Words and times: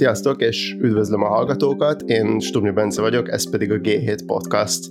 Sziasztok, 0.00 0.40
és 0.42 0.76
üdvözlöm 0.78 1.22
a 1.22 1.28
hallgatókat, 1.28 2.02
én 2.02 2.38
Stubni 2.38 2.70
Bence 2.70 3.00
vagyok, 3.00 3.30
ez 3.30 3.50
pedig 3.50 3.72
a 3.72 3.76
G7 3.76 4.18
Podcast. 4.26 4.84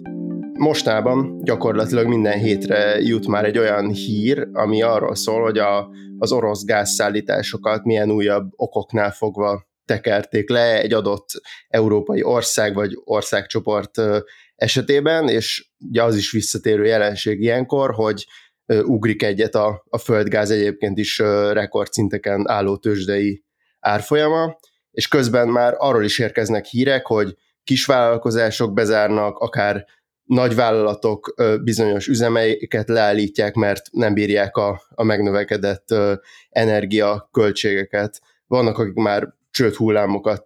Mostában 0.54 1.43
gyakorlatilag 1.43 2.07
minden 2.07 2.39
hétre 2.39 2.99
jut 2.99 3.27
már 3.27 3.45
egy 3.45 3.57
olyan 3.57 3.89
hír, 3.89 4.48
ami 4.53 4.81
arról 4.81 5.16
szól, 5.16 5.41
hogy 5.41 5.57
a, 5.57 5.89
az 6.17 6.31
orosz 6.31 6.63
gázszállításokat 6.63 7.84
milyen 7.84 8.11
újabb 8.11 8.49
okoknál 8.55 9.11
fogva 9.11 9.67
tekerték 9.85 10.49
le 10.49 10.81
egy 10.81 10.93
adott 10.93 11.27
európai 11.67 12.23
ország 12.23 12.73
vagy 12.73 12.91
országcsoport 13.03 14.02
esetében, 14.55 15.27
és 15.30 15.71
ugye 15.89 16.03
az 16.03 16.16
is 16.16 16.31
visszatérő 16.31 16.85
jelenség 16.85 17.41
ilyenkor, 17.41 17.91
hogy 17.94 18.26
ugrik 18.84 19.23
egyet 19.23 19.55
a, 19.55 19.84
a 19.89 19.98
földgáz 19.98 20.52
egyébként 20.52 20.98
is 20.98 21.20
rekordszinteken 21.52 22.49
álló 22.49 22.77
tőzsdei 22.77 23.44
árfolyama, 23.80 24.57
és 24.99 25.08
közben 25.08 25.48
már 25.48 25.76
arról 25.77 26.03
is 26.03 26.20
érkeznek 26.20 26.66
hírek, 26.66 27.05
hogy 27.05 27.35
kisvállalkozások 27.63 28.73
bezárnak, 28.73 29.38
akár 29.38 29.85
nagyvállalatok 30.23 31.34
bizonyos 31.63 32.08
üzemeiket 32.08 32.89
leállítják, 32.89 33.53
mert 33.53 33.81
nem 33.91 34.13
bírják 34.13 34.58
a, 34.58 34.81
a 34.89 35.03
megnövekedett 35.03 35.88
energiaköltségeket. 36.49 38.22
Vannak, 38.48 38.77
akik 38.77 38.94
már 38.94 39.34
csőd 39.52 39.73
hullámokat 39.73 40.44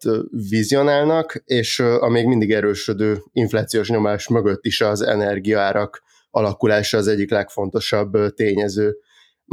vizionálnak, 0.49 1.41
és 1.45 1.79
a 1.79 2.09
még 2.09 2.25
mindig 2.25 2.51
erősödő 2.51 3.17
inflációs 3.31 3.89
nyomás 3.89 4.27
mögött 4.27 4.65
is 4.65 4.81
az 4.81 5.01
energiaárak 5.01 6.03
alakulása 6.31 6.97
az 6.97 7.07
egyik 7.07 7.31
legfontosabb 7.31 8.33
tényező. 8.33 8.97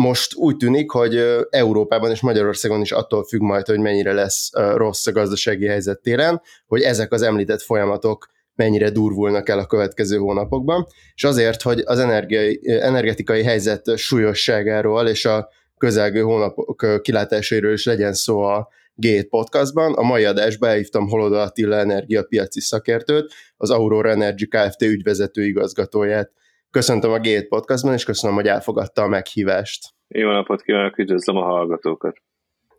Most 0.02 0.34
úgy 0.34 0.56
tűnik, 0.56 0.90
hogy 0.90 1.22
Európában 1.50 2.10
és 2.10 2.20
Magyarországon 2.20 2.80
is 2.80 2.92
attól 2.92 3.24
függ 3.24 3.40
majd, 3.40 3.66
hogy 3.66 3.78
mennyire 3.78 4.12
lesz 4.12 4.50
rossz 4.52 5.06
a 5.06 5.12
gazdasági 5.12 5.66
helyzet 5.66 6.00
téren, 6.00 6.40
hogy 6.66 6.82
ezek 6.82 7.12
az 7.12 7.22
említett 7.22 7.62
folyamatok 7.62 8.30
mennyire 8.54 8.90
durvulnak 8.90 9.48
el 9.48 9.58
a 9.58 9.66
következő 9.66 10.16
hónapokban, 10.16 10.86
és 11.14 11.24
azért, 11.24 11.62
hogy 11.62 11.82
az 11.84 11.98
energiai, 11.98 12.60
energetikai 12.62 13.42
helyzet 13.42 13.96
súlyosságáról 13.96 15.08
és 15.08 15.24
a 15.24 15.48
közelgő 15.78 16.20
hónapok 16.20 17.02
kilátásairól 17.02 17.72
is 17.72 17.84
legyen 17.84 18.12
szó 18.12 18.40
a 18.40 18.68
G7 19.02 19.26
podcastban. 19.28 19.92
A 19.92 20.02
mai 20.02 20.24
adásba 20.24 20.68
elhívtam 20.68 21.08
Holoda 21.08 21.40
Attila 21.40 21.76
energiapiaci 21.76 22.60
szakértőt, 22.60 23.32
az 23.56 23.70
Aurora 23.70 24.10
Energy 24.10 24.48
Kft. 24.48 24.82
ügyvezető 24.82 25.44
igazgatóját. 25.44 26.30
Köszöntöm 26.70 27.12
a 27.12 27.18
G7 27.18 27.46
podcastban, 27.48 27.92
és 27.92 28.04
köszönöm, 28.04 28.36
hogy 28.36 28.46
elfogadta 28.46 29.02
a 29.02 29.08
meghívást. 29.08 29.88
Jó 30.08 30.30
napot 30.30 30.62
kívánok, 30.62 30.98
üdvözlöm 30.98 31.36
a 31.36 31.42
hallgatókat. 31.42 32.16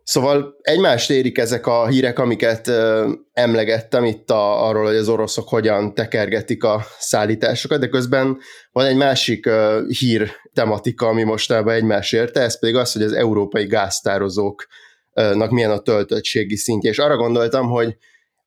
Szóval 0.04 0.56
egymást 0.62 1.10
érik 1.10 1.38
ezek 1.38 1.68
a 1.68 1.88
hírek, 1.88 2.20
amiket 2.20 2.68
ö, 2.68 3.12
emlegettem 3.34 4.04
itt 4.04 4.30
a, 4.30 4.68
arról, 4.68 4.86
hogy 4.86 4.96
az 4.96 5.10
oroszok 5.10 5.50
hogyan 5.50 5.94
tekergetik 5.94 6.64
a 6.64 6.80
szállításokat, 6.98 7.80
de 7.80 7.88
közben 7.88 8.38
van 8.72 8.86
egy 8.86 8.96
másik 8.96 9.46
ö, 9.46 9.82
hír 10.00 10.32
tematika, 10.54 11.08
ami 11.08 11.24
mostában 11.24 11.74
egymás 11.74 12.12
érte, 12.12 12.42
ez 12.42 12.60
pedig 12.60 12.76
az, 12.76 12.94
hogy 12.94 13.02
az 13.02 13.14
európai 13.14 13.66
gáztározóknak 13.66 15.50
milyen 15.50 15.72
a 15.72 15.80
töltöttségi 15.80 16.56
szintje. 16.56 16.90
És 16.90 17.00
arra 17.00 17.18
gondoltam, 17.18 17.70
hogy 17.70 17.98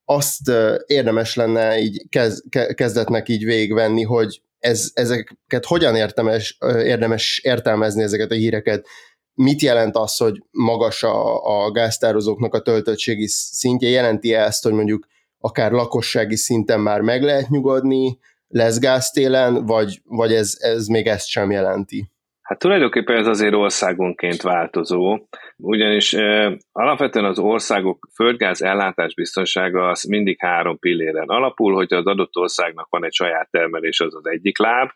azt 0.04 0.50
érdemes 0.86 1.34
lenne 1.34 1.78
így 1.78 2.06
kez, 2.08 2.44
kezdetnek 2.74 3.28
így 3.28 3.44
végigvenni, 3.44 4.02
hogy 4.02 4.42
ez, 4.64 4.90
ezeket 4.94 5.64
hogyan 5.66 5.96
érdemes, 5.96 6.58
érdemes 6.66 7.40
értelmezni 7.42 8.02
ezeket 8.02 8.30
a 8.30 8.34
híreket? 8.34 8.86
Mit 9.34 9.60
jelent 9.60 9.96
az, 9.96 10.16
hogy 10.16 10.42
magas 10.50 11.02
a, 11.02 11.44
a 11.64 11.70
gáztározóknak 11.70 12.54
a 12.54 12.62
töltöttségi 12.62 13.26
szintje? 13.28 13.88
Jelenti 13.88 14.34
ezt, 14.34 14.62
hogy 14.62 14.72
mondjuk 14.72 15.06
akár 15.38 15.72
lakossági 15.72 16.36
szinten 16.36 16.80
már 16.80 17.00
meg 17.00 17.22
lehet 17.22 17.48
nyugodni, 17.48 18.18
lesz 18.48 18.78
gáztélen, 18.78 19.66
vagy, 19.66 20.00
vagy 20.04 20.32
ez, 20.32 20.54
ez 20.58 20.86
még 20.86 21.06
ezt 21.06 21.26
sem 21.26 21.50
jelenti? 21.50 22.12
Hát 22.44 22.58
tulajdonképpen 22.58 23.16
ez 23.16 23.26
azért 23.26 23.54
országonként 23.54 24.42
változó, 24.42 25.18
ugyanis 25.56 26.12
e, 26.12 26.56
alapvetően 26.72 27.24
az 27.24 27.38
országok 27.38 28.08
földgáz 28.14 28.62
ellátás 28.62 29.14
biztonsága 29.14 29.88
az 29.88 30.02
mindig 30.02 30.36
három 30.38 30.78
pilléren 30.78 31.28
alapul, 31.28 31.74
hogy 31.74 31.92
az 31.92 32.06
adott 32.06 32.36
országnak 32.36 32.86
van 32.90 33.04
egy 33.04 33.12
saját 33.12 33.50
termelés, 33.50 34.00
az 34.00 34.14
az 34.14 34.26
egyik 34.26 34.58
láb, 34.58 34.90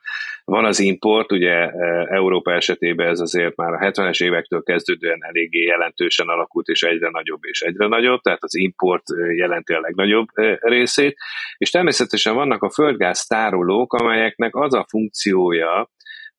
van 0.45 0.65
az 0.65 0.79
import, 0.81 1.33
ugye 1.33 1.53
e, 1.53 2.07
Európa 2.11 2.53
esetében 2.53 3.09
ez 3.09 3.21
azért 3.21 3.57
már 3.57 3.73
a 3.73 3.91
70-es 3.91 4.25
évektől 4.25 4.63
kezdődően 4.63 5.25
eléggé 5.25 5.65
jelentősen 5.65 6.29
alakult, 6.29 6.67
és 6.67 6.83
egyre 6.83 7.11
nagyobb 7.11 7.41
és 7.43 7.61
egyre 7.61 7.87
nagyobb, 7.87 8.21
tehát 8.21 8.43
az 8.43 8.57
import 8.57 9.05
jelenti 9.37 9.73
a 9.73 9.81
legnagyobb 9.81 10.27
részét, 10.61 11.17
és 11.57 11.71
természetesen 11.71 12.35
vannak 12.35 12.63
a 12.63 12.71
földgáz 12.71 13.27
tárolók, 13.27 13.93
amelyeknek 13.93 14.57
az 14.57 14.75
a 14.75 14.87
funkciója, 14.89 15.91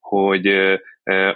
hogy 0.10 0.48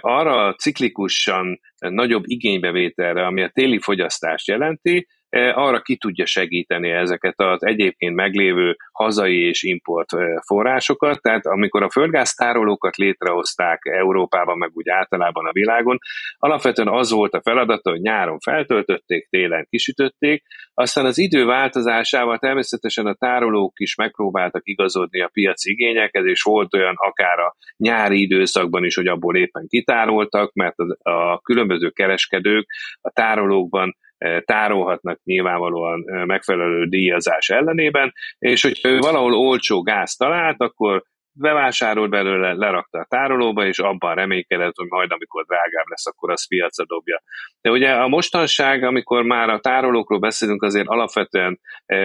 arra 0.00 0.46
a 0.46 0.54
ciklikusan 0.54 1.60
nagyobb 1.78 2.22
igénybevételre, 2.26 3.26
ami 3.26 3.42
a 3.42 3.50
téli 3.52 3.78
fogyasztást 3.78 4.48
jelenti, 4.48 5.06
arra 5.54 5.80
ki 5.80 5.96
tudja 5.96 6.26
segíteni 6.26 6.90
ezeket 6.90 7.34
az 7.36 7.64
egyébként 7.66 8.14
meglévő 8.14 8.76
hazai 8.92 9.46
és 9.48 9.62
import 9.62 10.08
forrásokat. 10.46 11.20
Tehát 11.20 11.46
amikor 11.46 11.82
a 11.82 11.90
földgáztárolókat 11.90 12.96
létrehozták 12.96 13.80
Európában, 13.84 14.58
meg 14.58 14.70
úgy 14.72 14.88
általában 14.88 15.46
a 15.46 15.52
világon, 15.52 15.98
alapvetően 16.36 16.88
az 16.88 17.10
volt 17.10 17.34
a 17.34 17.42
feladata, 17.42 17.90
hogy 17.90 18.00
nyáron 18.00 18.38
feltöltötték, 18.38 19.28
télen 19.28 19.66
kisütötték, 19.70 20.42
aztán 20.74 21.04
az 21.04 21.18
idő 21.18 21.44
változásával 21.44 22.38
természetesen 22.38 23.06
a 23.06 23.14
tárolók 23.14 23.80
is 23.80 23.94
megpróbáltak 23.96 24.62
igazodni 24.64 25.20
a 25.20 25.30
piaci 25.32 25.70
igényekhez, 25.70 26.24
és 26.24 26.42
volt 26.42 26.74
olyan 26.74 26.94
akár 26.96 27.38
a 27.38 27.56
nyári 27.76 28.20
időszakban 28.20 28.84
is, 28.84 28.94
hogy 28.94 29.06
abból 29.06 29.36
éppen 29.36 29.66
kitároltak, 29.68 30.52
mert 30.52 30.74
a 31.02 31.40
különböző 31.40 31.90
kereskedők 31.90 32.66
a 33.00 33.10
tárolókban 33.10 33.96
tárolhatnak 34.44 35.20
nyilvánvalóan 35.24 36.04
megfelelő 36.26 36.86
díjazás 36.86 37.48
ellenében, 37.48 38.12
és 38.38 38.62
hogyha 38.62 38.98
valahol 38.98 39.34
olcsó 39.34 39.82
gáz 39.82 40.14
talált, 40.14 40.60
akkor 40.60 41.02
bevásárolt 41.36 42.10
belőle, 42.10 42.52
lerakta 42.52 42.98
a 42.98 43.06
tárolóba, 43.08 43.66
és 43.66 43.78
abban 43.78 44.14
reménykedett, 44.14 44.76
hogy 44.76 44.86
majd 44.88 45.10
amikor 45.12 45.44
drágább 45.44 45.86
lesz, 45.88 46.06
akkor 46.06 46.30
az 46.30 46.48
piacra 46.48 46.84
dobja. 46.86 47.22
De 47.60 47.70
ugye 47.70 47.90
a 47.90 48.08
mostanság, 48.08 48.82
amikor 48.82 49.22
már 49.22 49.48
a 49.48 49.60
tárolókról 49.60 50.18
beszélünk, 50.18 50.62
azért 50.62 50.86
alapvetően 50.86 51.60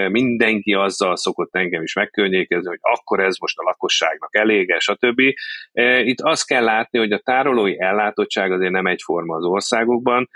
mindenki 0.10 0.74
azzal 0.74 1.16
szokott 1.16 1.56
engem 1.56 1.82
is 1.82 1.94
megkörnyékezni, 1.94 2.68
hogy 2.68 2.80
akkor 2.82 3.20
ez 3.20 3.38
most 3.38 3.58
a 3.58 3.64
lakosságnak 3.64 4.36
elége, 4.36 4.80
stb. 4.80 5.20
Itt 6.04 6.20
azt 6.22 6.48
kell 6.48 6.64
látni, 6.64 7.00
hogy 7.00 7.12
a 7.12 7.20
tárolói 7.20 7.82
ellátottság 7.82 8.52
azért 8.52 8.72
nem 8.72 8.88
egyforma 8.88 9.36
az 9.36 9.44
országokban, 9.44 10.30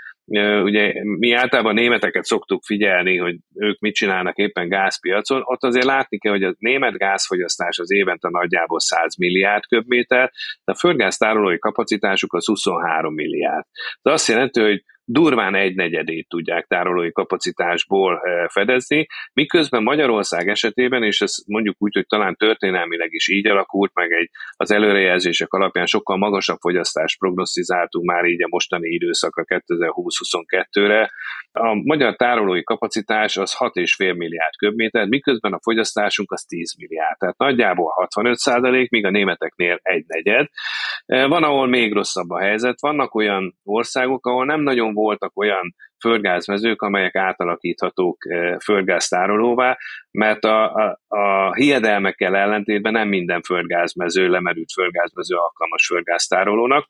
ugye 0.62 0.92
mi 1.04 1.32
általában 1.32 1.74
németeket 1.74 2.24
szoktuk 2.24 2.62
figyelni, 2.64 3.16
hogy 3.16 3.36
ők 3.54 3.78
mit 3.78 3.94
csinálnak 3.94 4.36
éppen 4.36 4.68
gázpiacon, 4.68 5.42
ott 5.44 5.62
azért 5.62 5.84
látni 5.84 6.18
kell, 6.18 6.32
hogy 6.32 6.42
a 6.42 6.54
német 6.58 6.96
gázfogyasztás 6.96 7.78
az 7.78 7.92
évente 7.92 8.28
nagyjából 8.30 8.80
100 8.80 9.16
milliárd 9.16 9.66
köbméter, 9.66 10.30
de 10.64 10.72
a 10.72 10.78
földgáztárolói 10.78 11.58
kapacitásuk 11.58 12.32
az 12.32 12.46
23 12.46 13.14
milliárd. 13.14 13.64
Ez 14.02 14.12
azt 14.12 14.28
jelenti, 14.28 14.60
hogy 14.60 14.82
durván 15.04 15.54
egy 15.54 15.74
negyedét 15.74 16.28
tudják 16.28 16.66
tárolói 16.66 17.12
kapacitásból 17.12 18.20
eh, 18.22 18.48
fedezni, 18.48 19.06
miközben 19.32 19.82
Magyarország 19.82 20.48
esetében, 20.48 21.02
és 21.02 21.20
ez 21.20 21.34
mondjuk 21.46 21.76
úgy, 21.78 21.94
hogy 21.94 22.06
talán 22.06 22.36
történelmileg 22.36 23.12
is 23.12 23.28
így 23.28 23.46
alakult, 23.46 23.94
meg 23.94 24.12
egy 24.12 24.30
az 24.56 24.70
előrejelzések 24.70 25.52
alapján 25.52 25.86
sokkal 25.86 26.16
magasabb 26.16 26.58
fogyasztást 26.60 27.18
prognosztizáltunk 27.18 28.04
már 28.04 28.24
így 28.24 28.42
a 28.42 28.48
mostani 28.50 28.88
időszakra 28.88 29.44
2020-22-re. 29.46 31.10
A 31.52 31.74
magyar 31.74 32.16
tárolói 32.16 32.62
kapacitás 32.62 33.36
az 33.36 33.56
6,5 33.58 34.16
milliárd 34.16 34.56
köbméter, 34.58 35.06
miközben 35.06 35.52
a 35.52 35.60
fogyasztásunk 35.62 36.32
az 36.32 36.42
10 36.42 36.74
milliárd, 36.78 37.18
tehát 37.18 37.38
nagyjából 37.38 37.90
65 37.90 38.36
százalék, 38.36 38.90
míg 38.90 39.04
a 39.04 39.10
németeknél 39.10 39.78
egy 39.82 40.04
negyed. 40.06 40.46
Eh, 41.06 41.28
van, 41.28 41.42
ahol 41.42 41.66
még 41.66 41.92
rosszabb 41.92 42.30
a 42.30 42.40
helyzet, 42.40 42.80
vannak 42.80 43.14
olyan 43.14 43.56
országok, 43.64 44.26
ahol 44.26 44.44
nem 44.44 44.60
nagyon 44.60 44.93
voltak 44.94 45.36
olyan 45.36 45.74
földgázmezők, 46.00 46.82
amelyek 46.82 47.14
átalakíthatók 47.14 48.16
eh, 48.28 48.58
földgáztárolóvá, 48.58 49.78
mert 50.10 50.44
a, 50.44 50.74
a, 50.74 51.00
a 51.08 51.54
hiedelmekkel 51.54 52.36
ellentétben 52.36 52.92
nem 52.92 53.08
minden 53.08 53.42
földgázmező, 53.42 54.28
lemerült 54.28 54.72
földgázmező 54.72 55.36
alkalmas 55.36 55.86
földgáztárolónak, 55.86 56.88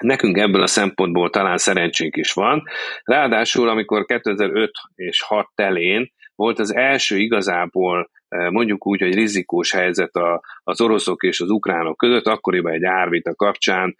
Nekünk 0.00 0.38
ebből 0.38 0.62
a 0.62 0.66
szempontból 0.66 1.30
talán 1.30 1.56
szerencsénk 1.56 2.16
is 2.16 2.32
van. 2.32 2.62
Ráadásul, 3.02 3.68
amikor 3.68 4.04
2005 4.04 4.70
és 4.94 5.22
6 5.22 5.46
telén 5.54 6.12
volt 6.38 6.58
az 6.58 6.74
első 6.74 7.16
igazából 7.16 8.10
mondjuk 8.28 8.86
úgy, 8.86 9.00
hogy 9.00 9.14
rizikós 9.14 9.72
helyzet 9.72 10.14
a, 10.14 10.42
az 10.62 10.80
oroszok 10.80 11.22
és 11.22 11.40
az 11.40 11.50
ukránok 11.50 11.96
között, 11.96 12.26
akkoriban 12.26 12.72
egy 12.72 12.84
árvita 12.84 13.34
kapcsán 13.34 13.96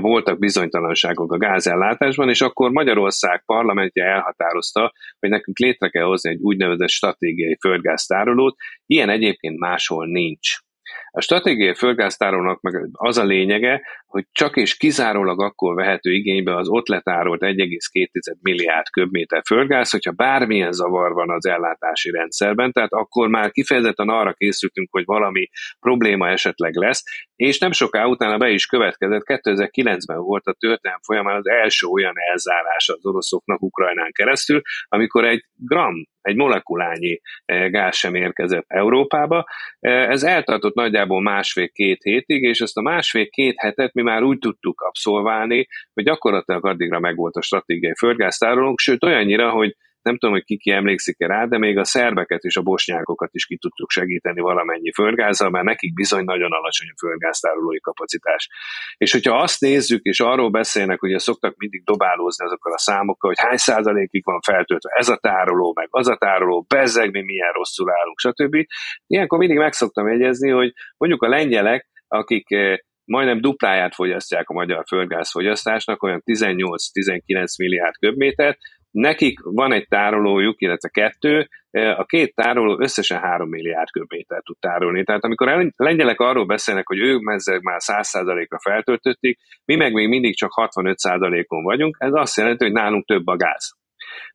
voltak 0.00 0.38
bizonytalanságok 0.38 1.32
a 1.32 1.38
gázellátásban, 1.38 2.28
és 2.28 2.40
akkor 2.40 2.70
Magyarország 2.70 3.44
parlamentje 3.44 4.04
elhatározta, 4.04 4.92
hogy 5.18 5.30
nekünk 5.30 5.58
létre 5.58 5.88
kell 5.88 6.04
hozni 6.04 6.30
egy 6.30 6.40
úgynevezett 6.40 6.88
stratégiai 6.88 7.56
földgáztárolót, 7.60 8.56
ilyen 8.86 9.08
egyébként 9.08 9.58
máshol 9.58 10.06
nincs. 10.06 10.56
A 11.10 11.20
stratégiai 11.20 11.74
földgáztárolónak 11.74 12.60
meg 12.60 12.88
az 12.92 13.18
a 13.18 13.24
lényege, 13.24 13.82
hogy 14.10 14.24
csak 14.32 14.56
és 14.56 14.76
kizárólag 14.76 15.42
akkor 15.42 15.74
vehető 15.74 16.12
igénybe 16.12 16.56
az 16.56 16.68
ott 16.68 16.88
letárolt 16.88 17.40
1,2 17.40 18.36
milliárd 18.40 18.90
köbméter 18.90 19.42
földgáz, 19.46 19.90
hogyha 19.90 20.12
bármilyen 20.12 20.72
zavar 20.72 21.12
van 21.12 21.30
az 21.30 21.46
ellátási 21.46 22.10
rendszerben, 22.10 22.72
tehát 22.72 22.92
akkor 22.92 23.28
már 23.28 23.50
kifejezetten 23.50 24.08
arra 24.08 24.32
készültünk, 24.32 24.88
hogy 24.90 25.04
valami 25.04 25.48
probléma 25.80 26.28
esetleg 26.28 26.74
lesz, 26.74 27.02
és 27.36 27.58
nem 27.58 27.72
soká 27.72 28.04
utána 28.04 28.38
be 28.38 28.50
is 28.50 28.66
következett, 28.66 29.22
2009-ben 29.24 30.18
volt 30.18 30.46
a 30.46 30.52
történelem 30.58 31.00
folyamán 31.02 31.36
az 31.36 31.48
első 31.48 31.86
olyan 31.86 32.14
elzárás 32.30 32.88
az 32.88 33.06
oroszoknak 33.06 33.62
Ukrajnán 33.62 34.12
keresztül, 34.12 34.60
amikor 34.88 35.24
egy 35.24 35.44
gram 35.54 35.94
egy 36.22 36.36
molekulányi 36.36 37.20
eh, 37.44 37.70
gáz 37.70 37.96
sem 37.96 38.14
érkezett 38.14 38.64
Európába. 38.66 39.44
Eh, 39.78 40.08
ez 40.08 40.22
eltartott 40.22 40.74
nagyjából 40.74 41.22
másfél-két 41.22 42.02
hétig, 42.02 42.42
és 42.42 42.60
ezt 42.60 42.76
a 42.76 42.82
másfél-két 42.82 43.54
hetet 43.56 43.92
mi 44.02 44.10
már 44.10 44.22
úgy 44.22 44.38
tudtuk 44.38 44.80
abszolválni, 44.80 45.66
hogy 45.94 46.04
gyakorlatilag 46.04 46.66
addigra 46.66 47.00
megvolt 47.00 47.36
a 47.36 47.42
stratégiai 47.42 47.94
földgáztárolónk, 47.98 48.78
sőt 48.78 49.04
olyannyira, 49.04 49.50
hogy 49.50 49.76
nem 50.02 50.18
tudom, 50.18 50.34
hogy 50.34 50.44
ki 50.44 50.56
ki 50.56 50.70
emlékszik-e 50.70 51.26
rá, 51.26 51.44
de 51.44 51.58
még 51.58 51.78
a 51.78 51.84
szerbeket 51.84 52.42
és 52.42 52.56
a 52.56 52.62
bosnyákokat 52.62 53.28
is 53.32 53.46
ki 53.46 53.56
tudtuk 53.56 53.90
segíteni 53.90 54.40
valamennyi 54.40 54.92
földgázzal, 54.92 55.50
mert 55.50 55.64
nekik 55.64 55.94
bizony 55.94 56.24
nagyon 56.24 56.52
alacsony 56.52 56.88
a 56.88 56.98
földgáztárolói 56.98 57.80
kapacitás. 57.80 58.48
És 58.96 59.12
hogyha 59.12 59.36
azt 59.36 59.60
nézzük, 59.60 60.02
és 60.02 60.20
arról 60.20 60.50
beszélnek, 60.50 61.00
hogy 61.00 61.18
szoktak 61.18 61.56
mindig 61.56 61.84
dobálózni 61.84 62.44
azokkal 62.44 62.72
a 62.72 62.78
számokkal, 62.78 63.30
hogy 63.30 63.46
hány 63.46 63.56
százalékig 63.56 64.24
van 64.24 64.40
feltöltve 64.40 64.90
ez 64.98 65.08
a 65.08 65.16
tároló, 65.16 65.72
meg 65.74 65.88
az 65.90 66.08
a 66.08 66.16
tároló, 66.16 66.66
bezzeg, 66.68 67.10
mi 67.10 67.22
milyen 67.22 67.52
rosszul 67.52 67.90
állunk, 67.90 68.18
stb. 68.18 68.56
Ilyenkor 69.06 69.38
mindig 69.38 69.56
meg 69.56 69.72
szoktam 69.72 70.08
jegyezni, 70.08 70.50
hogy 70.50 70.72
mondjuk 70.96 71.22
a 71.22 71.28
lengyelek, 71.28 71.88
akik 72.08 72.50
eh, 72.50 72.76
majdnem 73.10 73.40
dupláját 73.40 73.94
fogyasztják 73.94 74.48
a 74.48 74.54
magyar 74.54 74.84
földgázfogyasztásnak, 74.86 76.02
olyan 76.02 76.22
18-19 76.24 77.58
milliárd 77.58 77.94
köbmétert, 77.98 78.58
Nekik 78.90 79.40
van 79.42 79.72
egy 79.72 79.86
tárolójuk, 79.88 80.60
illetve 80.60 80.88
kettő, 80.88 81.48
e, 81.70 81.96
a 81.96 82.04
két 82.04 82.34
tároló 82.34 82.80
összesen 82.80 83.20
3 83.20 83.48
milliárd 83.48 83.90
köbmétert 83.90 84.44
tud 84.44 84.56
tárolni. 84.58 85.04
Tehát 85.04 85.24
amikor 85.24 85.48
a 85.48 85.72
lengyelek 85.76 86.20
arról 86.20 86.46
beszélnek, 86.46 86.86
hogy 86.86 86.98
ők 86.98 87.30
ezzel 87.32 87.58
már 87.62 87.80
100%-ra 87.84 88.58
feltöltötték, 88.58 89.38
mi 89.64 89.76
meg 89.76 89.92
még 89.92 90.08
mindig 90.08 90.36
csak 90.36 90.50
65%-on 90.54 91.62
vagyunk, 91.62 91.96
ez 91.98 92.12
azt 92.12 92.36
jelenti, 92.36 92.64
hogy 92.64 92.72
nálunk 92.72 93.06
több 93.06 93.26
a 93.26 93.36
gáz. 93.36 93.79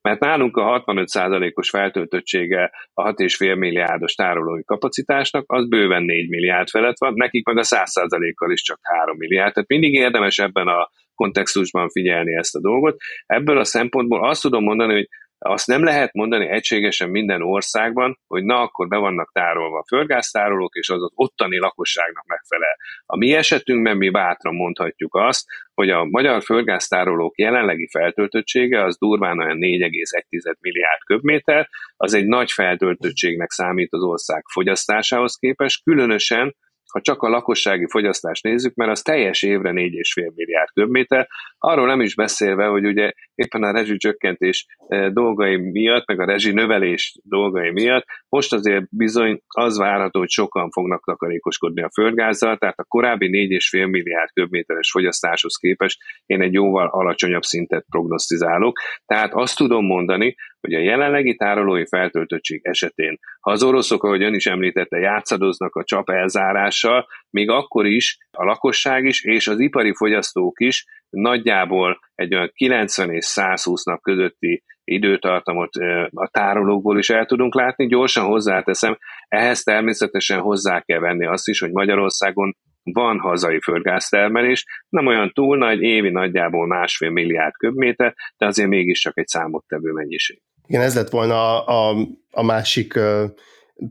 Mert 0.01 0.19
nálunk 0.19 0.57
a 0.57 0.83
65%-os 0.85 1.69
feltöltöttsége 1.69 2.71
a 2.93 3.13
6,5 3.13 3.57
milliárdos 3.57 4.13
tárolói 4.13 4.63
kapacitásnak, 4.63 5.43
az 5.47 5.67
bőven 5.67 6.03
4 6.03 6.29
milliárd 6.29 6.69
felett 6.69 6.99
van, 6.99 7.13
nekik 7.15 7.45
meg 7.45 7.57
a 7.57 7.63
100%-kal 7.63 8.51
is 8.51 8.61
csak 8.61 8.79
3 8.81 9.17
milliárd. 9.17 9.53
Tehát 9.53 9.69
mindig 9.69 9.93
érdemes 9.93 10.37
ebben 10.39 10.67
a 10.67 10.89
kontextusban 11.15 11.89
figyelni 11.89 12.35
ezt 12.35 12.55
a 12.55 12.61
dolgot. 12.61 12.97
Ebből 13.25 13.57
a 13.57 13.63
szempontból 13.63 14.27
azt 14.29 14.41
tudom 14.41 14.63
mondani, 14.63 14.93
hogy 14.93 15.07
azt 15.39 15.67
nem 15.67 15.83
lehet 15.83 16.13
mondani 16.13 16.47
egységesen 16.47 17.09
minden 17.09 17.41
országban, 17.41 18.19
hogy 18.27 18.43
na, 18.43 18.61
akkor 18.61 18.87
be 18.87 18.97
vannak 18.97 19.31
tárolva 19.31 19.79
a 19.79 19.85
földgáztárolók, 19.87 20.75
és 20.75 20.89
az 20.89 21.09
ottani 21.15 21.57
lakosságnak 21.57 22.25
megfelel. 22.25 22.75
A 23.05 23.17
mi 23.17 23.33
esetünkben 23.33 23.97
mi 23.97 24.09
bátran 24.09 24.55
mondhatjuk 24.55 25.15
azt, 25.15 25.45
hogy 25.73 25.89
a 25.89 26.05
magyar 26.05 26.43
földgáztárolók 26.43 27.37
jelenlegi 27.37 27.87
feltöltöttsége 27.91 28.83
az 28.83 28.97
durván 28.97 29.39
olyan 29.39 29.57
4,1 29.57 30.59
milliárd 30.59 30.99
köbméter, 31.05 31.69
az 31.97 32.13
egy 32.13 32.25
nagy 32.25 32.51
feltöltöttségnek 32.51 33.51
számít 33.51 33.93
az 33.93 34.03
ország 34.03 34.43
fogyasztásához 34.51 35.35
képest, 35.35 35.83
különösen 35.83 36.55
ha 36.91 37.01
csak 37.01 37.21
a 37.21 37.29
lakossági 37.29 37.85
fogyasztást 37.89 38.43
nézzük, 38.43 38.75
mert 38.75 38.91
az 38.91 39.01
teljes 39.01 39.41
évre 39.43 39.71
4,5 39.71 40.33
milliárd 40.35 40.69
köbméter, 40.73 41.27
arról 41.57 41.87
nem 41.87 42.01
is 42.01 42.15
beszélve, 42.15 42.65
hogy 42.65 42.85
ugye 42.85 43.11
éppen 43.35 43.63
a 43.63 43.71
rezsicsökkentés 43.71 44.65
eh, 44.87 45.09
dolgai 45.09 45.55
miatt, 45.55 46.07
meg 46.07 46.19
a 46.19 46.25
rezsi 46.25 46.51
növelés 46.51 47.19
dolgai 47.23 47.71
miatt, 47.71 48.05
most 48.35 48.53
azért 48.53 48.85
bizony 48.89 49.41
az 49.47 49.77
várható, 49.77 50.19
hogy 50.19 50.29
sokan 50.29 50.69
fognak 50.71 51.03
takarékoskodni 51.05 51.81
a 51.81 51.89
földgázzal, 51.93 52.57
tehát 52.57 52.79
a 52.79 52.83
korábbi 52.83 53.29
4,5 53.71 53.89
milliárd 53.89 54.29
köbméteres 54.33 54.91
fogyasztáshoz 54.91 55.55
képest 55.55 56.01
én 56.25 56.41
egy 56.41 56.53
jóval 56.53 56.87
alacsonyabb 56.87 57.41
szintet 57.41 57.85
prognosztizálok. 57.89 58.79
Tehát 59.05 59.33
azt 59.33 59.57
tudom 59.57 59.85
mondani, 59.85 60.35
hogy 60.59 60.73
a 60.73 60.79
jelenlegi 60.79 61.35
tárolói 61.35 61.85
feltöltöttség 61.85 62.59
esetén, 62.63 63.19
ha 63.39 63.51
az 63.51 63.63
oroszok, 63.63 64.03
ahogy 64.03 64.23
ön 64.23 64.33
is 64.33 64.45
említette, 64.45 64.97
játszadoznak 64.97 65.75
a 65.75 65.83
csap 65.83 66.09
elzárással, 66.09 67.07
még 67.29 67.49
akkor 67.49 67.85
is 67.85 68.17
a 68.31 68.43
lakosság 68.43 69.05
is 69.05 69.23
és 69.23 69.47
az 69.47 69.59
ipari 69.59 69.93
fogyasztók 69.93 70.59
is 70.59 70.85
nagyjából 71.09 71.99
egy 72.15 72.33
olyan 72.33 72.51
90 72.53 73.11
és 73.11 73.25
120 73.25 73.83
nap 73.83 74.01
közötti 74.01 74.63
időtartamot 74.85 75.75
a 76.11 76.27
tárolókból 76.31 76.97
is 76.97 77.09
el 77.09 77.25
tudunk 77.25 77.55
látni. 77.55 77.87
Gyorsan 77.87 78.25
hozzáteszem, 78.25 78.97
ehhez 79.27 79.63
természetesen 79.63 80.39
hozzá 80.39 80.81
kell 80.81 80.99
venni 80.99 81.25
azt 81.25 81.47
is, 81.47 81.59
hogy 81.59 81.71
Magyarországon 81.71 82.55
van 82.93 83.19
hazai 83.19 83.59
földgáztermelés, 83.59 84.65
nem 84.89 85.07
olyan 85.07 85.31
túl 85.33 85.57
nagy, 85.57 85.81
évi 85.81 86.09
nagyjából 86.09 86.67
másfél 86.67 87.09
milliárd 87.09 87.53
köbméter, 87.57 88.15
de 88.37 88.45
azért 88.45 88.69
mégiscsak 88.69 89.17
egy 89.17 89.27
számottevő 89.27 89.91
mennyiség. 89.91 90.41
Igen, 90.67 90.81
ez 90.81 90.95
lett 90.95 91.09
volna 91.09 91.63
a, 91.63 91.89
a, 91.89 92.07
a 92.31 92.43
másik 92.43 92.95
uh, 92.95 93.23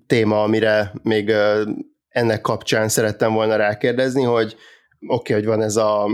téma, 0.06 0.42
amire 0.42 0.92
még 1.02 1.28
uh, 1.28 1.60
ennek 2.08 2.40
kapcsán 2.40 2.88
szerettem 2.88 3.32
volna 3.32 3.56
rákérdezni, 3.56 4.22
hogy 4.22 4.56
oké, 5.06 5.32
okay, 5.32 5.36
hogy 5.36 5.44
van 5.44 5.62
ez 5.62 5.76
a 5.76 6.06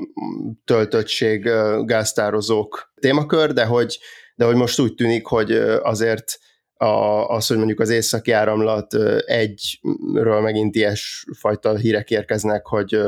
töltöttség 0.65 1.45
uh, 1.45 1.85
gáztározók 1.85 2.93
témakör, 3.01 3.53
de 3.53 3.65
hogy, 3.65 3.99
de 4.41 4.47
hogy 4.47 4.55
most 4.57 4.81
úgy 4.81 4.95
tűnik, 4.95 5.27
hogy 5.27 5.53
azért 5.83 6.39
a, 6.75 6.85
az, 7.29 7.47
hogy 7.47 7.57
mondjuk 7.57 7.81
az 7.81 7.91
északi 7.91 8.31
áramlat 8.31 8.95
egyről 9.27 10.41
megint 10.41 10.75
ilyesfajta 10.75 11.77
hírek 11.77 12.11
érkeznek, 12.11 12.67
hogy, 12.67 12.99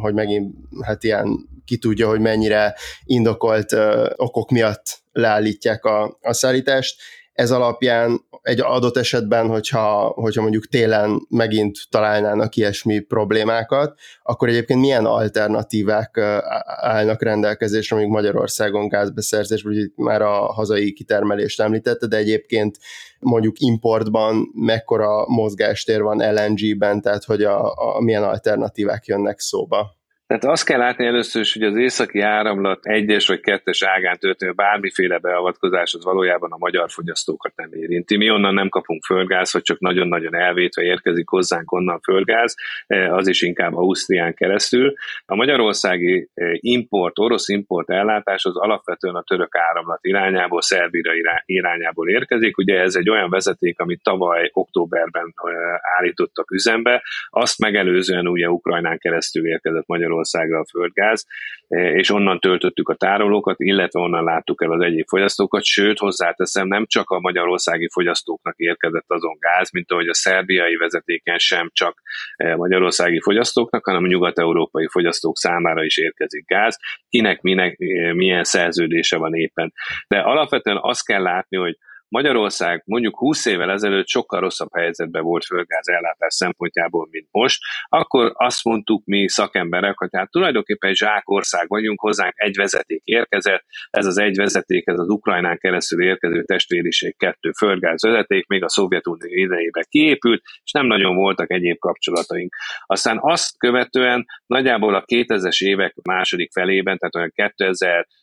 hogy 0.00 0.14
megint 0.14 0.54
hát 0.80 1.04
ilyen 1.04 1.48
ki 1.64 1.78
tudja, 1.78 2.08
hogy 2.08 2.20
mennyire 2.20 2.74
indokolt 3.04 3.76
okok 4.16 4.50
miatt 4.50 5.02
leállítják 5.12 5.84
a, 5.84 6.18
a 6.20 6.32
szállítást. 6.32 7.00
Ez 7.38 7.50
alapján 7.50 8.20
egy 8.42 8.60
adott 8.60 8.96
esetben, 8.96 9.48
hogyha, 9.48 10.06
hogyha 10.06 10.42
mondjuk 10.42 10.66
télen 10.66 11.26
megint 11.28 11.78
találnának 11.90 12.56
ilyesmi 12.56 12.98
problémákat, 12.98 13.98
akkor 14.22 14.48
egyébként 14.48 14.80
milyen 14.80 15.04
alternatívák 15.04 16.18
állnak 16.64 17.22
rendelkezésre, 17.22 17.96
mondjuk 17.96 18.16
Magyarországon 18.16 18.88
gázbeszerzés, 18.88 19.62
vagy 19.62 19.92
már 19.94 20.22
a 20.22 20.52
hazai 20.52 20.92
kitermelést 20.92 21.60
említette, 21.60 22.06
de 22.06 22.16
egyébként 22.16 22.78
mondjuk 23.18 23.58
importban 23.58 24.50
mekkora 24.54 25.26
mozgástér 25.26 26.02
van 26.02 26.34
LNG-ben, 26.34 27.00
tehát 27.00 27.24
hogy 27.24 27.42
a, 27.42 27.72
a 27.74 28.00
milyen 28.00 28.22
alternatívák 28.22 29.06
jönnek 29.06 29.38
szóba. 29.38 29.97
Tehát 30.28 30.44
azt 30.44 30.64
kell 30.64 30.78
látni 30.78 31.06
először 31.06 31.42
is, 31.42 31.52
hogy 31.52 31.62
az 31.62 31.76
északi 31.76 32.20
áramlat 32.20 32.86
egyes 32.86 33.26
vagy 33.26 33.40
kettes 33.40 33.82
ágán 33.82 34.18
történő 34.18 34.52
bármiféle 34.52 35.18
beavatkozás 35.18 35.94
az 35.94 36.04
valójában 36.04 36.52
a 36.52 36.56
magyar 36.58 36.90
fogyasztókat 36.90 37.52
nem 37.56 37.72
érinti. 37.72 38.16
Mi 38.16 38.30
onnan 38.30 38.54
nem 38.54 38.68
kapunk 38.68 39.04
földgáz, 39.04 39.50
hogy 39.50 39.62
csak 39.62 39.78
nagyon-nagyon 39.80 40.34
elvétve 40.34 40.82
érkezik 40.82 41.28
hozzánk 41.28 41.72
onnan 41.72 42.00
földgáz, 42.00 42.56
eh, 42.86 43.14
az 43.14 43.28
is 43.28 43.42
inkább 43.42 43.76
Ausztrián 43.76 44.34
keresztül. 44.34 44.94
A 45.26 45.34
magyarországi 45.34 46.28
eh, 46.34 46.50
import, 46.54 47.18
orosz 47.18 47.48
import 47.48 47.90
ellátás 47.90 48.44
az 48.44 48.56
alapvetően 48.56 49.14
a 49.14 49.22
török 49.22 49.56
áramlat 49.56 49.98
irányából, 50.02 50.62
Szerbira 50.62 51.12
irányából 51.44 52.08
érkezik. 52.08 52.58
Ugye 52.58 52.80
ez 52.80 52.94
egy 52.94 53.10
olyan 53.10 53.30
vezeték, 53.30 53.80
amit 53.80 54.02
tavaly 54.02 54.50
októberben 54.52 55.34
eh, 55.34 55.52
állítottak 55.98 56.50
üzembe, 56.50 57.02
azt 57.30 57.58
megelőzően 57.58 58.28
ugye 58.28 58.50
Ukrajnán 58.50 58.98
keresztül 58.98 59.46
érkezett 59.46 59.86
Magyarország 59.86 60.16
Magyarországra 60.18 60.58
a 60.58 60.66
földgáz, 60.70 61.26
e, 61.68 61.92
és 61.92 62.10
onnan 62.10 62.40
töltöttük 62.40 62.88
a 62.88 62.94
tárolókat, 62.94 63.60
illetve 63.60 64.00
onnan 64.00 64.24
láttuk 64.24 64.62
el 64.62 64.72
az 64.72 64.82
egyéb 64.82 65.06
fogyasztókat, 65.08 65.64
sőt, 65.64 65.98
hozzáteszem, 65.98 66.66
nem 66.66 66.86
csak 66.86 67.10
a 67.10 67.20
magyarországi 67.20 67.88
fogyasztóknak 67.92 68.54
érkezett 68.56 69.04
azon 69.06 69.36
gáz, 69.38 69.70
mint 69.72 69.90
ahogy 69.90 70.08
a 70.08 70.14
szerbiai 70.14 70.76
vezetéken 70.76 71.38
sem 71.38 71.70
csak 71.72 72.02
e, 72.36 72.56
magyarországi 72.56 73.20
fogyasztóknak, 73.20 73.84
hanem 73.84 74.04
a 74.04 74.06
nyugat-európai 74.06 74.86
fogyasztók 74.90 75.36
számára 75.36 75.84
is 75.84 75.96
érkezik 75.96 76.46
gáz, 76.46 76.78
kinek 77.08 77.40
minek, 77.40 77.80
e, 77.80 78.14
milyen 78.14 78.44
szerződése 78.44 79.16
van 79.16 79.34
éppen. 79.34 79.72
De 80.08 80.18
alapvetően 80.18 80.78
azt 80.80 81.06
kell 81.06 81.22
látni, 81.22 81.56
hogy 81.56 81.76
Magyarország 82.08 82.82
mondjuk 82.86 83.18
20 83.18 83.46
évvel 83.46 83.70
ezelőtt 83.70 84.08
sokkal 84.08 84.40
rosszabb 84.40 84.68
helyzetben 84.72 85.22
volt 85.22 85.44
földgáz 85.44 85.88
ellátás 85.88 86.34
szempontjából, 86.34 87.08
mint 87.10 87.28
most, 87.30 87.60
akkor 87.88 88.32
azt 88.34 88.64
mondtuk 88.64 89.04
mi 89.04 89.28
szakemberek, 89.28 89.98
hogy 89.98 90.08
hát 90.12 90.30
tulajdonképpen 90.30 90.90
egy 90.90 91.04
ország 91.24 91.68
vagyunk, 91.68 92.00
hozzánk 92.00 92.32
egy 92.36 92.56
vezeték 92.56 93.00
érkezett, 93.04 93.64
ez 93.90 94.06
az 94.06 94.18
egy 94.18 94.36
vezeték, 94.36 94.86
ez 94.86 94.98
az 94.98 95.08
Ukrajnán 95.08 95.58
keresztül 95.58 96.04
érkező 96.04 96.44
testvériség 96.44 97.16
kettő 97.16 97.50
földgáz 97.58 98.02
vezeték, 98.02 98.46
még 98.46 98.64
a 98.64 98.68
Szovjetunió 98.68 99.34
idejében 99.34 99.84
kiépült, 99.88 100.42
és 100.62 100.72
nem 100.72 100.86
nagyon 100.86 101.16
voltak 101.16 101.50
egyéb 101.50 101.78
kapcsolataink. 101.78 102.54
Aztán 102.86 103.18
azt 103.20 103.58
követően 103.58 104.24
nagyjából 104.46 104.94
a 104.94 105.04
2000-es 105.04 105.64
évek 105.64 105.94
második 106.02 106.52
felében, 106.52 106.98
tehát 106.98 107.14
olyan 107.14 107.52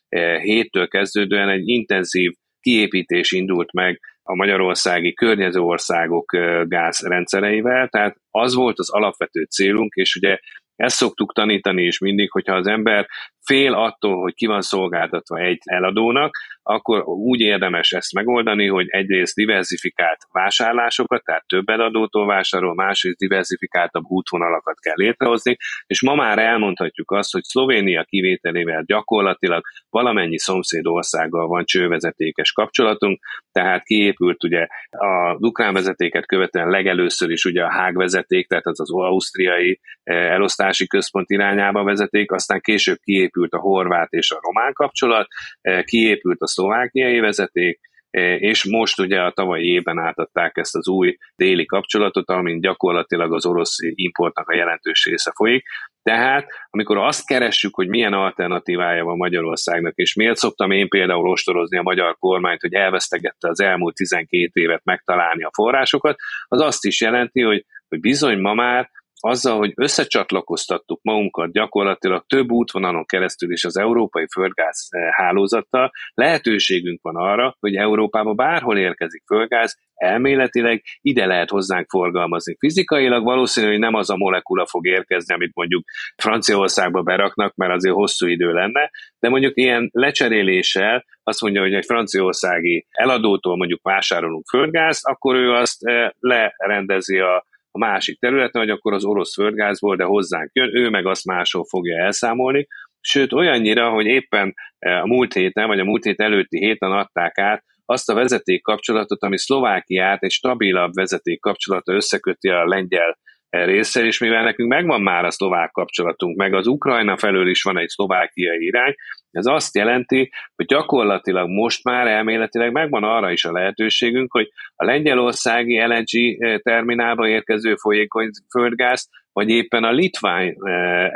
2007-től 0.09 0.87
kezdődően 0.89 1.49
egy 1.49 1.67
intenzív 1.67 2.31
kiépítés 2.65 3.31
indult 3.31 3.73
meg 3.73 3.99
a 4.23 4.35
magyarországi 4.35 5.13
környező 5.13 5.59
országok 5.59 6.31
gázrendszereivel, 6.67 7.87
tehát 7.87 8.17
az 8.31 8.53
volt 8.53 8.79
az 8.79 8.89
alapvető 8.89 9.43
célunk, 9.43 9.93
és 9.93 10.15
ugye 10.15 10.39
ezt 10.75 10.95
szoktuk 10.95 11.33
tanítani 11.33 11.83
is 11.83 11.99
mindig, 11.99 12.31
hogyha 12.31 12.55
az 12.55 12.67
ember 12.67 13.07
fél 13.45 13.73
attól, 13.73 14.21
hogy 14.21 14.33
ki 14.33 14.45
van 14.45 14.61
szolgáltatva 14.61 15.37
egy 15.37 15.59
eladónak, 15.63 16.37
akkor 16.63 17.03
úgy 17.07 17.39
érdemes 17.39 17.91
ezt 17.91 18.13
megoldani, 18.13 18.67
hogy 18.67 18.87
egyrészt 18.89 19.35
diversifikált 19.35 20.17
vásárlásokat, 20.31 21.23
tehát 21.23 21.47
több 21.47 21.69
eladótól 21.69 22.25
vásárol, 22.25 22.75
másrészt 22.75 23.17
diversifikáltabb 23.17 24.03
útvonalakat 24.07 24.79
kell 24.79 24.93
létrehozni, 24.95 25.57
és 25.87 26.01
ma 26.01 26.15
már 26.15 26.39
elmondhatjuk 26.39 27.11
azt, 27.11 27.31
hogy 27.31 27.43
Szlovénia 27.43 28.03
kivételével 28.03 28.83
gyakorlatilag 28.85 29.63
valamennyi 29.89 30.39
szomszéd 30.39 30.87
országgal 30.87 31.47
van 31.47 31.65
csővezetékes 31.65 32.51
kapcsolatunk, 32.51 33.19
tehát 33.51 33.83
kiépült 33.83 34.43
ugye 34.43 34.67
a 34.89 35.35
ukrán 35.39 35.73
vezetéket 35.73 36.25
követően 36.25 36.69
legelőször 36.69 37.29
is 37.29 37.45
ugye 37.45 37.63
a 37.63 37.71
Hág 37.71 37.97
vezeték, 37.97 38.47
tehát 38.47 38.65
az 38.65 38.79
az 38.79 38.91
ausztriai 38.91 39.79
eh, 40.03 40.31
elosztási 40.31 40.87
központ 40.87 41.29
irányába 41.29 41.83
vezeték, 41.83 42.31
aztán 42.31 42.61
később 42.61 42.97
kiépült 43.03 43.33
kiépült 43.35 43.53
a 43.53 43.59
horvát 43.59 44.11
és 44.11 44.31
a 44.31 44.39
román 44.41 44.73
kapcsolat, 44.73 45.27
e, 45.61 45.83
kiépült 45.83 46.41
a 46.41 46.47
szlovákiai 46.47 47.19
vezeték, 47.19 47.79
e, 48.09 48.35
és 48.35 48.65
most 48.65 48.99
ugye 48.99 49.21
a 49.21 49.31
tavalyi 49.31 49.65
évben 49.65 49.99
átadták 49.99 50.57
ezt 50.57 50.75
az 50.75 50.87
új 50.87 51.17
déli 51.35 51.65
kapcsolatot, 51.65 52.29
amin 52.29 52.61
gyakorlatilag 52.61 53.33
az 53.33 53.45
orosz 53.45 53.77
importnak 53.79 54.49
a 54.49 54.55
jelentős 54.55 55.05
része 55.05 55.31
folyik. 55.35 55.63
Tehát, 56.03 56.47
amikor 56.69 56.97
azt 56.97 57.25
keressük, 57.25 57.75
hogy 57.75 57.87
milyen 57.87 58.13
alternatívája 58.13 59.03
van 59.03 59.17
Magyarországnak, 59.17 59.95
és 59.95 60.15
miért 60.15 60.35
szoktam 60.35 60.71
én 60.71 60.89
például 60.89 61.29
ostorozni 61.29 61.77
a 61.77 61.81
magyar 61.81 62.15
kormányt, 62.19 62.61
hogy 62.61 62.73
elvesztegette 62.73 63.49
az 63.49 63.61
elmúlt 63.61 63.95
12 63.95 64.61
évet 64.61 64.83
megtalálni 64.83 65.43
a 65.43 65.51
forrásokat, 65.53 66.15
az 66.47 66.61
azt 66.61 66.85
is 66.85 67.01
jelenti, 67.01 67.41
hogy, 67.41 67.65
hogy 67.87 67.99
bizony 67.99 68.39
ma 68.39 68.53
már 68.53 68.89
azzal, 69.19 69.57
hogy 69.57 69.71
összecsatlakoztattuk 69.75 70.99
magunkat 71.03 71.51
gyakorlatilag 71.51 72.25
több 72.27 72.51
útvonalon 72.51 73.05
keresztül 73.05 73.51
is 73.51 73.63
az 73.63 73.77
európai 73.77 74.25
földgáz 74.33 74.87
eh, 74.89 75.09
hálózattal, 75.11 75.91
lehetőségünk 76.13 77.01
van 77.01 77.15
arra, 77.15 77.55
hogy 77.59 77.75
Európába 77.75 78.33
bárhol 78.33 78.77
érkezik 78.77 79.23
földgáz, 79.25 79.77
elméletileg 79.95 80.83
ide 81.01 81.25
lehet 81.25 81.49
hozzánk 81.49 81.89
forgalmazni. 81.89 82.55
Fizikailag 82.59 83.23
valószínű, 83.23 83.67
hogy 83.67 83.79
nem 83.79 83.93
az 83.93 84.09
a 84.09 84.15
molekula 84.15 84.65
fog 84.65 84.85
érkezni, 84.87 85.33
amit 85.33 85.55
mondjuk 85.55 85.83
Franciaországba 86.15 87.01
beraknak, 87.01 87.55
mert 87.55 87.73
azért 87.73 87.95
hosszú 87.95 88.27
idő 88.27 88.51
lenne, 88.51 88.91
de 89.19 89.29
mondjuk 89.29 89.57
ilyen 89.57 89.89
lecseréléssel 89.91 91.05
azt 91.23 91.41
mondja, 91.41 91.61
hogy 91.61 91.73
egy 91.73 91.85
franciaországi 91.85 92.85
eladótól 92.89 93.57
mondjuk 93.57 93.81
vásárolunk 93.83 94.45
földgázt, 94.49 95.05
akkor 95.05 95.35
ő 95.35 95.51
azt 95.51 95.83
eh, 95.83 96.09
lerendezi 96.19 97.19
a 97.19 97.45
a 97.75 97.77
másik 97.77 98.19
területen, 98.19 98.61
hogy 98.61 98.69
akkor 98.69 98.93
az 98.93 99.05
orosz 99.05 99.33
földgázból, 99.33 99.95
de 99.95 100.03
hozzánk 100.03 100.49
jön, 100.53 100.75
ő 100.75 100.89
meg 100.89 101.05
azt 101.05 101.25
máshol 101.25 101.65
fogja 101.69 102.03
elszámolni, 102.03 102.67
sőt 102.99 103.33
olyannyira, 103.33 103.89
hogy 103.89 104.05
éppen 104.05 104.53
e, 104.79 105.01
a 105.01 105.05
múlt 105.05 105.33
héten, 105.33 105.67
vagy 105.67 105.79
a 105.79 105.83
múlt 105.83 106.03
hét 106.03 106.19
előtti 106.19 106.57
héten 106.57 106.91
adták 106.91 107.37
át 107.37 107.63
azt 107.85 108.09
a 108.09 108.13
vezeték 108.13 108.61
kapcsolatot, 108.61 109.23
ami 109.23 109.37
Szlovákiát 109.37 110.23
egy 110.23 110.31
stabilabb 110.31 110.93
vezeték 110.93 111.39
kapcsolata 111.39 111.93
összeköti 111.93 112.49
a 112.49 112.67
lengyel 112.67 113.17
része, 113.63 114.05
és 114.05 114.19
mivel 114.19 114.43
nekünk 114.43 114.69
megvan 114.69 115.01
már 115.01 115.25
a 115.25 115.31
szlovák 115.31 115.71
kapcsolatunk, 115.71 116.37
meg 116.37 116.53
az 116.53 116.67
Ukrajna 116.67 117.17
felől 117.17 117.49
is 117.49 117.61
van 117.61 117.77
egy 117.77 117.87
szlovákiai 117.87 118.65
irány, 118.65 118.95
ez 119.35 119.45
azt 119.45 119.75
jelenti, 119.75 120.31
hogy 120.55 120.65
gyakorlatilag 120.65 121.49
most 121.49 121.83
már 121.83 122.07
elméletileg 122.07 122.71
megvan 122.71 123.03
arra 123.03 123.31
is 123.31 123.45
a 123.45 123.51
lehetőségünk, 123.51 124.31
hogy 124.31 124.49
a 124.75 124.85
lengyelországi 124.85 125.79
LNG 125.79 126.37
terminálba 126.61 127.27
érkező 127.27 127.75
folyékony 127.75 128.29
földgázt, 128.49 129.09
vagy 129.31 129.49
éppen 129.49 129.83
a 129.83 129.91
litvány 129.91 130.55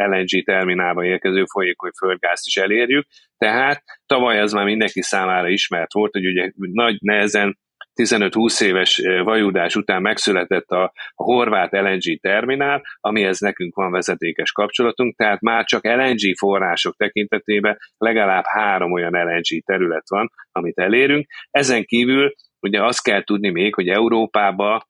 LNG 0.10 0.44
terminálba 0.44 1.06
érkező 1.06 1.44
folyékony 1.46 1.92
földgázt 1.98 2.46
is 2.46 2.58
elérjük. 2.58 3.06
Tehát 3.38 3.84
tavaly 4.06 4.40
az 4.40 4.54
már 4.54 4.66
mindenki 4.66 5.02
számára 5.02 5.50
ismert 5.50 5.94
volt, 5.94 6.12
hogy 6.12 6.28
ugye 6.28 6.52
nagy 6.56 6.98
nehezen 7.02 7.58
15-20 8.04 8.62
éves 8.62 9.02
vajudás 9.24 9.76
után 9.76 10.02
megszületett 10.02 10.70
a, 10.70 10.84
a 11.16 11.24
horvát 11.24 11.72
LNG 11.72 12.20
terminál, 12.22 12.82
amihez 13.00 13.40
nekünk 13.40 13.76
van 13.76 13.92
vezetékes 13.92 14.52
kapcsolatunk, 14.52 15.16
tehát 15.16 15.42
már 15.42 15.66
csak 15.66 15.86
LNG 15.86 16.38
források 16.38 16.96
tekintetében 16.96 17.78
legalább 17.98 18.44
három 18.46 18.92
olyan 18.92 19.14
LNG 19.14 19.64
terület 19.66 20.10
van, 20.10 20.32
amit 20.52 20.80
elérünk. 20.80 21.28
Ezen 21.52 21.86
kívül 21.86 22.34
ugye 22.60 22.84
azt 22.84 23.04
kell 23.04 23.24
tudni 23.24 23.50
még, 23.50 23.76
hogy 23.76 23.88
Európába 23.88 24.88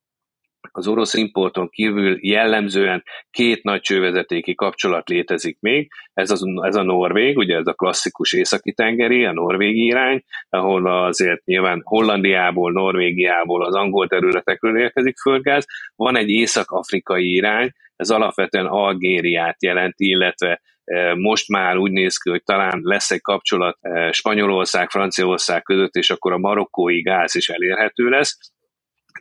az 0.72 0.88
orosz 0.88 1.14
importon 1.14 1.70
kívül 1.70 2.18
jellemzően 2.22 3.04
két 3.32 3.64
nagy 3.64 3.82
csővezetéki 3.82 4.56
kapcsolat 4.56 5.10
létezik 5.10 5.58
még, 5.60 5.92
ez, 6.14 6.32
az, 6.32 6.44
ez 6.62 6.76
a 6.76 6.84
Norvég, 6.84 7.38
ugye 7.38 7.56
ez 7.56 7.68
a 7.68 7.74
klasszikus 7.74 8.34
északi 8.34 8.74
tengeri, 8.74 9.26
a 9.26 9.34
norvégi 9.34 9.84
irány, 9.86 10.24
ahol 10.50 11.06
azért 11.06 11.46
nyilván 11.46 11.82
Hollandiából, 11.84 12.72
Norvégiából, 12.72 13.66
az 13.66 13.76
angol 13.76 14.08
területekről 14.08 14.80
érkezik 14.80 15.18
földgáz, 15.18 15.66
van 15.96 16.18
egy 16.18 16.30
észak-afrikai 16.30 17.34
irány, 17.34 17.72
ez 17.96 18.10
alapvetően 18.10 18.66
Algériát 18.66 19.64
jelenti, 19.64 20.08
illetve 20.08 20.62
e, 20.84 21.16
most 21.16 21.50
már 21.50 21.78
úgy 21.78 21.92
néz 21.92 22.18
ki, 22.18 22.30
hogy 22.30 22.44
talán 22.44 22.80
lesz 22.84 23.12
egy 23.12 23.22
kapcsolat 23.22 23.78
e, 23.82 24.12
Spanyolország, 24.12 24.90
Franciaország 24.90 25.62
között, 25.62 25.96
és 25.96 26.10
akkor 26.10 26.34
a 26.34 26.38
marokkói 26.38 27.02
gáz 27.02 27.36
is 27.36 27.50
elérhető 27.50 28.10
lesz. 28.10 28.38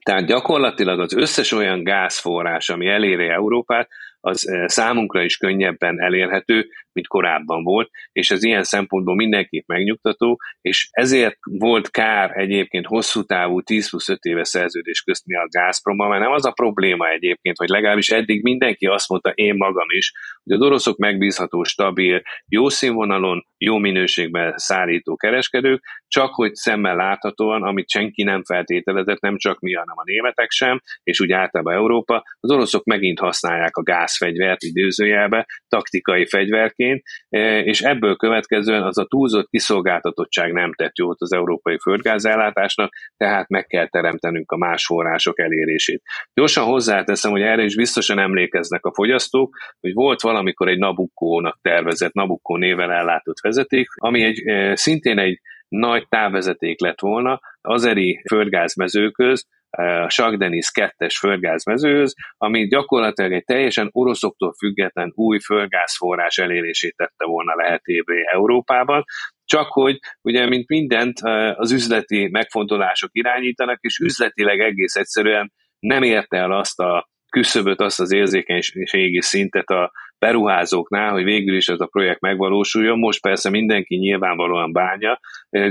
Tehát 0.03 0.27
gyakorlatilag 0.27 1.01
az 1.01 1.15
összes 1.15 1.53
olyan 1.53 1.85
gázforrás, 1.85 2.69
ami 2.69 2.87
eléri 2.87 3.29
Európát, 3.29 3.89
az 4.21 4.49
eh, 4.49 4.69
számunkra 4.69 5.23
is 5.23 5.37
könnyebben 5.37 6.01
elérhető, 6.01 6.69
mint 6.99 7.07
korábban 7.07 7.63
volt, 7.63 7.91
és 8.13 8.31
ez 8.31 8.43
ilyen 8.43 8.63
szempontból 8.63 9.15
mindenképp 9.15 9.67
megnyugtató, 9.67 10.39
és 10.61 10.89
ezért 10.91 11.37
volt 11.43 11.91
kár 11.91 12.31
egyébként 12.37 12.87
hosszú 12.87 13.23
távú 13.23 13.61
10 13.61 13.91
plusz 13.91 14.09
5 14.09 14.25
éves 14.25 14.49
szerződés 14.49 15.01
köztni 15.01 15.37
a 15.37 15.49
Gazprom, 15.51 15.97
mert 15.97 16.23
nem 16.23 16.33
az 16.33 16.45
a 16.45 16.51
probléma 16.51 17.09
egyébként, 17.09 17.57
hogy 17.59 17.69
legalábbis 17.69 18.09
eddig 18.09 18.43
mindenki 18.43 18.87
azt 18.87 19.09
mondta, 19.09 19.31
én 19.31 19.55
magam 19.55 19.87
is, 19.91 20.13
hogy 20.45 20.57
az 20.57 20.63
oroszok 20.63 20.97
megbízható, 20.97 21.63
stabil, 21.63 22.23
jó 22.49 22.69
színvonalon, 22.69 23.47
jó 23.59 23.77
minőségben 23.77 24.53
szállító 24.57 25.17
kereskedők, 25.17 25.83
csak 26.09 26.35
hogy 26.35 26.55
szemmel 26.55 26.97
láthatóan, 26.97 27.63
amit 27.63 27.91
senki 27.91 28.23
nem 28.23 28.45
feltételezett, 28.45 29.21
nem 29.21 29.37
csak 29.37 29.61
mi, 29.61 29.73
hanem 29.73 29.97
a 29.99 30.03
németek 30.05 30.51
sem, 30.51 30.81
és 31.03 31.21
úgy 31.21 31.33
általában 31.33 31.75
Európa, 31.75 32.23
az 32.41 32.51
oroszok 32.51 32.85
megint 32.85 33.19
használják 33.19 33.77
a 33.77 33.83
gázfegyvert 33.83 34.63
időzőjelbe, 34.63 35.47
taktikai 35.69 36.27
fegyverként, 36.27 36.88
e, 37.29 37.59
és 37.61 37.81
ebből 37.81 38.17
következően 38.17 38.83
az 38.83 38.99
a 38.99 39.05
túlzott 39.05 39.49
kiszolgáltatottság 39.49 40.53
nem 40.53 40.75
tett 40.75 40.99
jót 40.99 41.21
az 41.21 41.33
európai 41.33 41.79
földgázellátásnak, 41.79 42.93
tehát 43.17 43.49
meg 43.49 43.67
kell 43.67 43.89
teremtenünk 43.89 44.53
a 44.53 44.57
más 44.57 44.87
források 44.87 45.39
elérését. 45.41 46.03
Gyorsan 46.35 46.65
hozzáteszem, 46.65 47.31
hogy 47.31 47.43
erre 47.43 47.63
is 47.63 47.77
biztosan 47.77 48.19
emlékeznek 48.19 48.85
a 48.85 48.95
fogyasztók, 48.95 49.57
hogy 49.81 49.93
volt 49.93 50.21
valamikor 50.21 50.69
egy 50.69 50.79
Nabucco-nak 50.79 51.59
tervezett, 51.63 52.13
Nabucco 52.13 52.57
néven 52.57 52.91
ellátott 52.91 53.41
vezeték, 53.41 53.89
ami 53.95 54.23
egy, 54.23 54.49
e, 54.49 54.77
szintén 54.77 55.19
egy 55.19 55.41
nagy 55.69 56.09
távvezeték 56.09 56.81
lett 56.81 57.01
volna 57.01 57.41
azeri 57.61 58.23
földgázmezőköz, 58.29 59.47
a 59.71 60.09
Sagdenis 60.09 60.71
2-es 60.75 61.15
földgázmezőhöz, 61.19 62.15
ami 62.37 62.67
gyakorlatilag 62.67 63.33
egy 63.33 63.45
teljesen 63.45 63.89
oroszoktól 63.93 64.53
független 64.59 65.13
új 65.15 65.39
földgázforrás 65.39 66.39
elérését 66.39 66.97
tette 66.97 67.25
volna 67.25 67.55
lehetővé 67.55 68.23
Európában, 68.33 69.05
csak 69.45 69.67
hogy 69.69 69.99
ugye, 70.23 70.47
mint 70.47 70.69
mindent 70.69 71.19
e, 71.21 71.55
az 71.55 71.73
üzleti 71.73 72.29
megfontolások 72.31 73.11
irányítanak, 73.13 73.79
és 73.81 73.99
üzletileg 73.99 74.61
egész 74.61 74.95
egyszerűen 74.95 75.53
nem 75.79 76.03
érte 76.03 76.37
el 76.37 76.53
azt 76.53 76.81
a 76.81 77.09
küszöböt, 77.31 77.81
azt 77.81 78.01
az 78.01 78.13
érzékenységi 78.13 79.21
szintet 79.21 79.69
a, 79.69 79.93
beruházóknál, 80.19 81.11
hogy 81.11 81.25
végül 81.25 81.57
is 81.57 81.69
ez 81.69 81.81
a 81.81 81.87
projekt 81.87 82.21
megvalósuljon. 82.21 82.99
Most 82.99 83.21
persze 83.21 83.51
mindenki 83.51 83.97
nyilvánvalóan 83.97 84.73
bánja. 84.73 85.21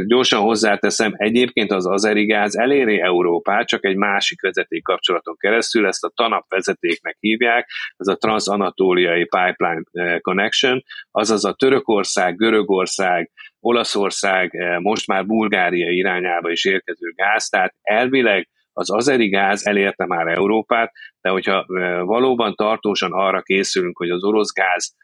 Gyorsan 0.05 0.41
hozzáteszem, 0.41 1.13
egyébként 1.15 1.71
az 1.71 1.87
azerigáz 1.87 2.55
eléri 2.57 2.99
Európát, 2.99 3.67
csak 3.67 3.85
egy 3.85 3.95
másik 3.95 4.41
vezeték 4.41 4.83
kapcsolaton 4.83 5.35
keresztül, 5.37 5.87
ezt 5.87 6.03
a 6.03 6.11
TANAP 6.15 6.49
vezetéknek 6.49 7.17
hívják, 7.19 7.69
ez 7.97 8.07
a 8.07 8.15
Transanatóliai 8.15 9.25
Pipeline 9.25 10.19
Connection, 10.19 10.83
azaz 11.11 11.45
a 11.45 11.53
Törökország, 11.53 12.35
Görögország, 12.35 13.31
Olaszország, 13.59 14.51
most 14.81 15.07
már 15.07 15.25
Bulgária 15.25 15.89
irányába 15.89 16.51
is 16.51 16.65
érkező 16.65 17.13
gáz, 17.15 17.47
tehát 17.47 17.73
elvileg 17.81 18.49
az 18.77 18.91
azeri 18.91 19.29
gáz 19.29 19.65
elérte 19.65 20.05
már 20.05 20.27
Európát, 20.27 20.91
de 21.21 21.29
hogyha 21.29 21.65
valóban 22.05 22.55
tartósan 22.55 23.11
arra 23.13 23.41
készülünk, 23.41 23.97
hogy 23.97 24.09
az 24.09 24.23
orosz 24.23 24.53
gáz 24.53 24.95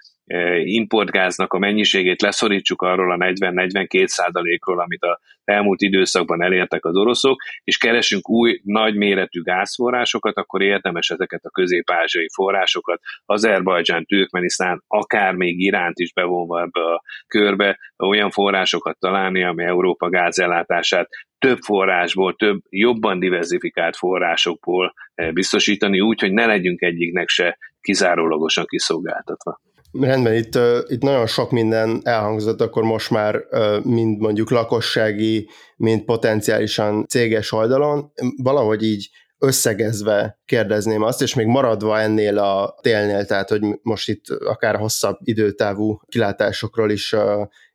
importgáznak 0.63 1.53
a 1.53 1.59
mennyiségét 1.59 2.21
leszorítsuk 2.21 2.81
arról 2.81 3.11
a 3.11 3.17
40-42 3.17 4.05
százalékról, 4.05 4.79
amit 4.79 5.01
a 5.03 5.19
elmúlt 5.43 5.81
időszakban 5.81 6.43
elértek 6.43 6.85
az 6.85 6.95
oroszok, 6.95 7.41
és 7.63 7.77
keresünk 7.77 8.29
új, 8.29 8.59
nagyméretű 8.63 9.41
gázforrásokat, 9.41 10.37
akkor 10.37 10.61
érdemes 10.61 11.09
ezeket 11.09 11.43
a 11.43 11.49
közép-ázsiai 11.49 12.29
forrásokat, 12.33 13.01
Azerbajdzsán, 13.25 14.05
Türkmenisztán, 14.05 14.83
akár 14.87 15.33
még 15.33 15.59
Iránt 15.59 15.99
is 15.99 16.13
bevonva 16.13 16.61
ebbe 16.61 16.81
a 16.81 17.03
körbe, 17.27 17.79
olyan 17.97 18.29
forrásokat 18.29 18.99
találni, 18.99 19.43
ami 19.43 19.63
Európa 19.63 20.09
gázellátását 20.09 21.09
több 21.39 21.57
forrásból, 21.57 22.35
több 22.35 22.59
jobban 22.69 23.19
diversifikált 23.19 23.95
forrásokból 23.95 24.93
biztosítani, 25.33 25.99
úgy, 25.99 26.19
hogy 26.19 26.31
ne 26.31 26.45
legyünk 26.45 26.81
egyiknek 26.81 27.27
se 27.27 27.57
kizárólagosan 27.81 28.65
kiszolgáltatva. 28.65 29.59
Rendben, 29.99 30.33
itt, 30.33 30.59
itt 30.87 31.01
nagyon 31.01 31.27
sok 31.27 31.51
minden 31.51 32.01
elhangzott, 32.03 32.61
akkor 32.61 32.83
most 32.83 33.09
már 33.09 33.43
mind 33.83 34.19
mondjuk 34.19 34.49
lakossági, 34.49 35.49
mind 35.75 36.03
potenciálisan 36.03 37.05
céges 37.07 37.51
oldalon. 37.51 38.11
Valahogy 38.37 38.83
így 38.83 39.09
összegezve 39.37 40.39
kérdezném 40.45 41.01
azt, 41.01 41.21
és 41.21 41.33
még 41.33 41.45
maradva 41.45 41.99
ennél 41.99 42.37
a 42.37 42.75
télnél, 42.81 43.25
tehát 43.25 43.49
hogy 43.49 43.61
most 43.81 44.09
itt 44.09 44.27
akár 44.27 44.75
hosszabb 44.75 45.17
időtávú 45.23 45.99
kilátásokról 46.07 46.91
is, 46.91 47.15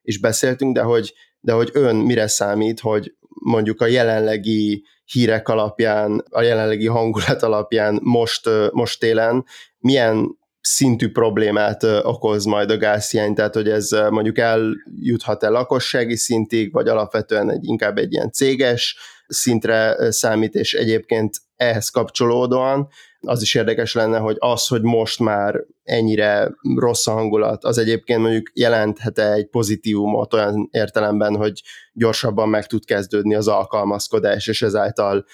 is 0.03 0.21
beszéltünk, 0.21 0.75
de 0.75 0.83
hogy, 0.83 1.13
de 1.41 1.53
hogy 1.53 1.71
ön 1.73 1.97
mire 1.97 2.27
számít, 2.27 2.81
hogy 2.81 3.15
mondjuk 3.29 3.81
a 3.81 3.87
jelenlegi 3.87 4.85
hírek 5.05 5.49
alapján, 5.49 6.25
a 6.31 6.43
jelenlegi 6.43 6.87
hangulat 6.87 7.43
alapján 7.43 7.99
most, 8.03 8.51
most 8.71 9.01
télen 9.01 9.45
milyen 9.79 10.38
szintű 10.71 11.11
problémát 11.11 11.83
okoz 11.83 12.45
majd 12.45 12.71
a 12.71 12.77
gázhiány, 12.77 13.35
tehát 13.35 13.55
hogy 13.55 13.69
ez 13.69 13.91
mondjuk 14.11 14.39
eljuthat-e 14.39 15.49
lakossági 15.49 16.17
szintig, 16.17 16.73
vagy 16.73 16.89
alapvetően 16.89 17.51
egy, 17.51 17.65
inkább 17.65 17.99
egy 17.99 18.13
ilyen 18.13 18.33
céges 18.33 18.97
szintre 19.29 19.97
számít, 20.13 20.55
és 20.55 20.75
egyébként 20.75 21.37
ehhez 21.57 21.89
kapcsolódóan 21.89 22.89
az 23.21 23.43
is 23.43 23.55
érdekes 23.55 23.95
lenne, 23.95 24.19
hogy 24.19 24.37
az, 24.39 24.67
hogy 24.67 24.83
most 24.83 25.21
már 25.21 25.65
ennyire 25.83 26.51
rossz 26.77 27.07
a 27.07 27.13
hangulat, 27.13 27.65
az 27.65 27.79
egyébként 27.79 28.21
mondjuk 28.21 28.51
jelenthet-e 28.55 29.33
egy 29.33 29.47
pozitívumot 29.47 30.35
olyan 30.35 30.69
értelemben, 30.71 31.37
hogy 31.37 31.63
gyorsabban 31.99 32.49
meg 32.49 32.67
tud 32.67 32.85
kezdődni 32.85 33.35
az 33.35 33.49
alkalmazkodás, 33.49 34.47
és 34.47 34.63
ezáltal 34.63 35.25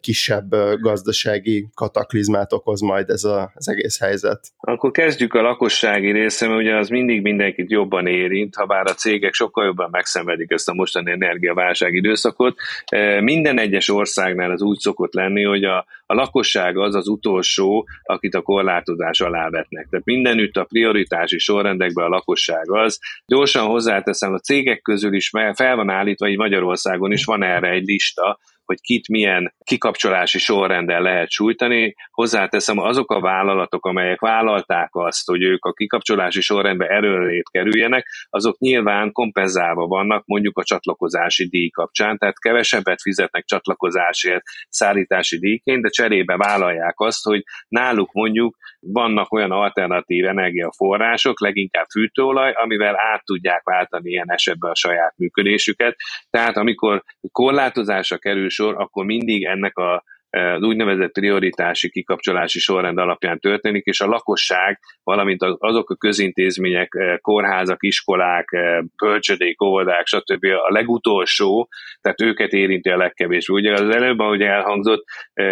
kisebb 0.00 0.54
gazdasági 0.80 1.68
kataklizmát 1.74 2.52
okoz 2.52 2.80
majd 2.80 3.08
ez 3.08 3.24
a, 3.24 3.52
az 3.54 3.68
egész 3.68 4.00
helyzet. 4.00 4.40
Akkor 4.56 4.90
kezdjük 4.90 5.34
a 5.34 5.42
lakossági 5.42 6.12
része, 6.12 6.46
mert 6.46 6.60
ugye 6.60 6.76
az 6.76 6.88
mindig 6.88 7.22
mindenkit 7.22 7.70
jobban 7.70 8.06
érint, 8.06 8.54
ha 8.54 8.66
bár 8.66 8.86
a 8.86 8.94
cégek 8.94 9.32
sokkal 9.32 9.64
jobban 9.64 9.88
megszenvedik 9.90 10.50
ezt 10.50 10.68
a 10.68 10.74
mostani 10.74 11.10
energiaválság 11.10 11.94
időszakot. 11.94 12.56
Minden 13.20 13.58
egyes 13.58 13.88
országnál 13.88 14.50
az 14.50 14.62
úgy 14.62 14.78
szokott 14.78 15.14
lenni, 15.14 15.42
hogy 15.42 15.64
a, 15.64 15.86
a 16.06 16.14
lakosság 16.14 16.78
az 16.78 16.94
az 16.94 17.08
utolsó, 17.08 17.88
akit 18.02 18.34
a 18.34 18.42
korlátozás 18.42 19.20
alá 19.20 19.50
vetnek. 19.50 19.86
Tehát 19.90 20.04
mindenütt 20.04 20.56
a 20.56 20.64
prioritási 20.64 21.38
sorrendekben 21.38 22.04
a 22.04 22.08
lakosság 22.08 22.70
az. 22.70 22.98
Gyorsan 23.26 23.66
hozzáteszem, 23.66 24.32
a 24.32 24.38
cégek 24.38 24.82
közül 24.82 25.14
is 25.14 25.30
fel 25.54 25.76
van 25.76 25.90
állítva, 26.02 26.28
így 26.28 26.36
Magyarországon 26.36 27.12
is 27.12 27.24
van 27.24 27.42
erre 27.42 27.70
egy 27.70 27.84
lista, 27.84 28.38
hogy 28.72 28.80
kit 28.80 29.08
milyen 29.08 29.54
kikapcsolási 29.64 30.38
sorrendel 30.38 31.02
lehet 31.02 31.30
sújtani. 31.30 31.94
Hozzáteszem, 32.10 32.78
azok 32.78 33.10
a 33.10 33.20
vállalatok, 33.20 33.86
amelyek 33.86 34.20
vállalták 34.20 34.88
azt, 34.92 35.26
hogy 35.26 35.42
ők 35.42 35.64
a 35.64 35.72
kikapcsolási 35.72 36.40
sorrendbe 36.40 36.86
erőrét 36.86 37.48
kerüljenek, 37.50 38.06
azok 38.30 38.58
nyilván 38.58 39.12
kompenzálva 39.12 39.86
vannak 39.86 40.26
mondjuk 40.26 40.58
a 40.58 40.64
csatlakozási 40.64 41.48
díj 41.48 41.68
kapcsán, 41.68 42.18
tehát 42.18 42.38
kevesebbet 42.38 43.00
fizetnek 43.00 43.44
csatlakozásért 43.44 44.42
szállítási 44.68 45.38
díjként, 45.38 45.82
de 45.82 45.88
cserébe 45.88 46.36
vállalják 46.36 47.00
azt, 47.00 47.24
hogy 47.24 47.42
náluk 47.68 48.12
mondjuk 48.12 48.56
vannak 48.80 49.32
olyan 49.32 49.50
alternatív 49.50 50.24
energiaforrások, 50.24 51.40
leginkább 51.40 51.86
fűtőolaj, 51.92 52.52
amivel 52.52 52.94
át 53.12 53.24
tudják 53.24 53.62
váltani 53.64 54.10
ilyen 54.10 54.32
esetben 54.32 54.70
a 54.70 54.74
saját 54.74 55.14
működésüket. 55.16 55.96
Tehát 56.30 56.56
amikor 56.56 57.02
korlátozásra 57.32 58.18
kerül 58.18 58.50
akkor 58.68 59.04
mindig 59.04 59.44
ennek 59.44 59.76
a 59.76 60.04
az 60.36 60.62
úgynevezett 60.62 61.12
prioritási 61.12 61.90
kikapcsolási 61.90 62.58
sorrend 62.58 62.98
alapján 62.98 63.38
történik, 63.38 63.84
és 63.84 64.00
a 64.00 64.06
lakosság, 64.06 64.78
valamint 65.02 65.42
azok 65.58 65.90
a 65.90 65.96
közintézmények, 65.96 67.18
kórházak, 67.20 67.82
iskolák, 67.82 68.48
bölcsödék, 69.02 69.62
óvodák, 69.62 70.06
stb. 70.06 70.44
a 70.44 70.72
legutolsó, 70.72 71.68
tehát 72.00 72.20
őket 72.20 72.52
érinti 72.52 72.88
a 72.88 72.96
legkevésbé. 72.96 73.54
Ugye 73.54 73.72
az 73.72 73.94
előbb, 73.94 74.18
ahogy 74.18 74.42
elhangzott, 74.42 75.04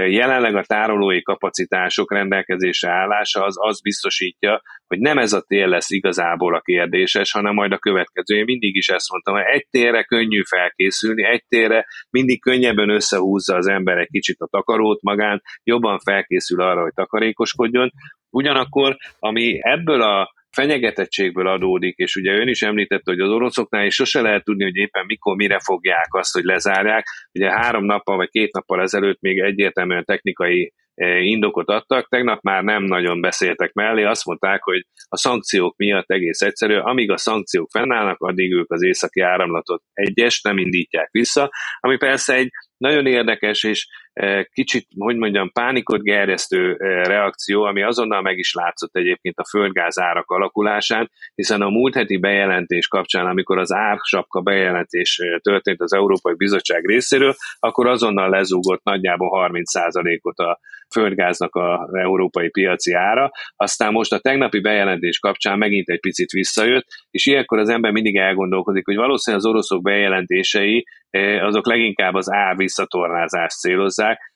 jelenleg 0.08 0.56
a 0.56 0.64
tárolói 0.64 1.22
kapacitások 1.22 2.12
rendelkezésre 2.12 2.90
állása 2.90 3.44
az 3.44 3.56
az 3.58 3.80
biztosítja, 3.80 4.62
hogy 4.90 5.00
nem 5.00 5.18
ez 5.18 5.32
a 5.32 5.40
tél 5.40 5.68
lesz 5.68 5.90
igazából 5.90 6.54
a 6.54 6.60
kérdéses, 6.60 7.32
hanem 7.32 7.54
majd 7.54 7.72
a 7.72 7.78
következő. 7.78 8.36
Én 8.36 8.44
mindig 8.44 8.76
is 8.76 8.88
ezt 8.88 9.10
mondtam, 9.10 9.34
hogy 9.34 9.44
egy 9.46 9.66
térre 9.70 10.02
könnyű 10.02 10.42
felkészülni, 10.42 11.24
egy 11.24 11.44
térre 11.48 11.86
mindig 12.10 12.40
könnyebben 12.40 12.88
összehúzza 12.88 13.56
az 13.56 13.66
ember 13.66 13.98
egy 13.98 14.08
kicsit 14.10 14.40
a 14.40 14.46
takarót 14.46 15.02
magán, 15.02 15.42
jobban 15.62 15.98
felkészül 15.98 16.60
arra, 16.62 16.82
hogy 16.82 16.92
takarékoskodjon. 16.94 17.90
Ugyanakkor, 18.30 18.96
ami 19.18 19.58
ebből 19.62 20.02
a 20.02 20.32
fenyegetettségből 20.50 21.46
adódik, 21.46 21.96
és 21.96 22.16
ugye 22.16 22.32
ön 22.32 22.48
is 22.48 22.62
említette, 22.62 23.10
hogy 23.10 23.20
az 23.20 23.30
oroszoknál 23.30 23.86
is 23.86 23.94
sose 23.94 24.20
lehet 24.20 24.44
tudni, 24.44 24.64
hogy 24.64 24.76
éppen 24.76 25.04
mikor, 25.06 25.36
mire 25.36 25.58
fogják 25.58 26.14
azt, 26.14 26.34
hogy 26.34 26.44
lezárják. 26.44 27.04
Ugye 27.32 27.50
három 27.50 27.84
nappal 27.84 28.16
vagy 28.16 28.28
két 28.28 28.52
nappal 28.52 28.80
ezelőtt 28.80 29.20
még 29.20 29.38
egyértelműen 29.38 30.04
technikai 30.04 30.72
indokot 31.20 31.68
adtak, 31.68 32.08
tegnap 32.08 32.42
már 32.42 32.62
nem 32.62 32.82
nagyon 32.82 33.20
beszéltek 33.20 33.72
mellé, 33.72 34.04
azt 34.04 34.24
mondták, 34.24 34.62
hogy 34.62 34.86
a 35.08 35.16
szankciók 35.16 35.76
miatt 35.76 36.10
egész 36.10 36.40
egyszerű, 36.40 36.74
amíg 36.74 37.10
a 37.10 37.16
szankciók 37.16 37.70
fennállnak, 37.70 38.20
addig 38.20 38.52
ők 38.52 38.72
az 38.72 38.82
északi 38.82 39.20
áramlatot 39.20 39.82
egyes 39.92 40.42
nem 40.42 40.58
indítják 40.58 41.08
vissza, 41.10 41.50
ami 41.80 41.96
persze 41.96 42.34
egy 42.34 42.50
nagyon 42.76 43.06
érdekes 43.06 43.62
és 43.62 43.88
e, 44.12 44.44
kicsit, 44.44 44.86
hogy 44.98 45.16
mondjam, 45.16 45.52
pánikot 45.52 46.02
gerjesztő 46.02 46.76
e, 46.78 46.86
reakció, 47.06 47.62
ami 47.62 47.82
azonnal 47.82 48.22
meg 48.22 48.38
is 48.38 48.52
látszott 48.52 48.96
egyébként 48.96 49.38
a 49.38 49.48
földgáz 49.48 49.98
árak 49.98 50.30
alakulásán, 50.30 51.10
hiszen 51.34 51.60
a 51.60 51.68
múlt 51.68 51.94
heti 51.94 52.16
bejelentés 52.16 52.88
kapcsán, 52.88 53.26
amikor 53.26 53.58
az 53.58 53.72
ársapka 53.72 54.40
bejelentés 54.40 55.20
történt 55.42 55.80
az 55.80 55.92
Európai 55.92 56.34
Bizottság 56.34 56.84
részéről, 56.84 57.34
akkor 57.58 57.86
azonnal 57.86 58.28
lezúgott 58.28 58.84
nagyjából 58.84 59.50
30%-ot 59.52 60.38
a 60.38 60.58
földgáznak 60.90 61.54
az 61.54 61.94
európai 61.94 62.48
piaci 62.48 62.92
ára, 62.92 63.30
aztán 63.56 63.92
most 63.92 64.12
a 64.12 64.18
tegnapi 64.18 64.60
bejelentés 64.60 65.18
kapcsán 65.18 65.58
megint 65.58 65.88
egy 65.88 66.00
picit 66.00 66.30
visszajött, 66.30 66.86
és 67.10 67.26
ilyenkor 67.26 67.58
az 67.58 67.68
ember 67.68 67.92
mindig 67.92 68.16
elgondolkodik, 68.16 68.84
hogy 68.84 68.96
valószínűleg 68.96 69.44
az 69.44 69.50
oroszok 69.50 69.82
bejelentései 69.82 70.86
eh, 71.10 71.44
azok 71.44 71.66
leginkább 71.66 72.14
az 72.14 72.32
ár 72.32 72.56
visszatornázást 72.56 73.58
célozzák, 73.58 74.28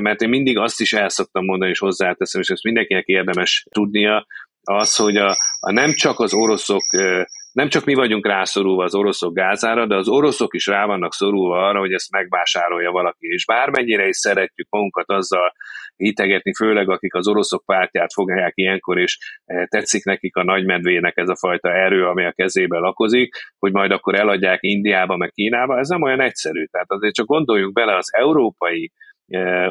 mert 0.00 0.20
én 0.20 0.28
mindig 0.28 0.58
azt 0.58 0.80
is 0.80 0.92
el 0.92 1.08
szoktam 1.08 1.44
mondani, 1.44 1.70
és 1.70 1.78
hozzáteszem, 1.78 2.40
és 2.40 2.48
ezt 2.48 2.64
mindenkinek 2.64 3.06
érdemes 3.06 3.66
tudnia, 3.70 4.26
az, 4.62 4.96
hogy 4.96 5.16
a, 5.16 5.36
a 5.60 5.72
nem 5.72 5.94
csak 5.94 6.18
az 6.18 6.34
oroszok 6.34 6.82
eh, 6.90 7.24
nem 7.52 7.68
csak 7.68 7.84
mi 7.84 7.94
vagyunk 7.94 8.26
rászorulva 8.26 8.84
az 8.84 8.94
oroszok 8.94 9.34
gázára, 9.34 9.86
de 9.86 9.94
az 9.94 10.08
oroszok 10.08 10.54
is 10.54 10.66
rá 10.66 10.86
vannak 10.86 11.14
szorulva 11.14 11.68
arra, 11.68 11.78
hogy 11.78 11.92
ezt 11.92 12.10
megvásárolja 12.10 12.90
valaki. 12.90 13.26
És 13.26 13.44
bármennyire 13.44 14.08
is 14.08 14.16
szeretjük 14.16 14.66
magunkat 14.70 15.10
azzal 15.10 15.52
hitegetni, 15.96 16.54
főleg 16.54 16.90
akik 16.90 17.14
az 17.14 17.28
oroszok 17.28 17.64
pártját 17.64 18.12
fogják 18.12 18.52
ilyenkor, 18.54 18.98
és 18.98 19.18
eh, 19.44 19.64
tetszik 19.66 20.04
nekik 20.04 20.36
a 20.36 20.44
nagymedvének 20.44 21.16
ez 21.16 21.28
a 21.28 21.36
fajta 21.36 21.72
erő, 21.72 22.06
ami 22.06 22.24
a 22.24 22.32
kezébe 22.32 22.78
lakozik, 22.78 23.34
hogy 23.58 23.72
majd 23.72 23.90
akkor 23.90 24.14
eladják 24.14 24.58
Indiába, 24.62 25.16
meg 25.16 25.30
Kínába, 25.30 25.78
ez 25.78 25.88
nem 25.88 26.02
olyan 26.02 26.20
egyszerű. 26.20 26.64
Tehát 26.64 26.90
azért 26.90 27.14
csak 27.14 27.26
gondoljunk 27.26 27.72
bele 27.72 27.96
az 27.96 28.14
európai 28.14 28.92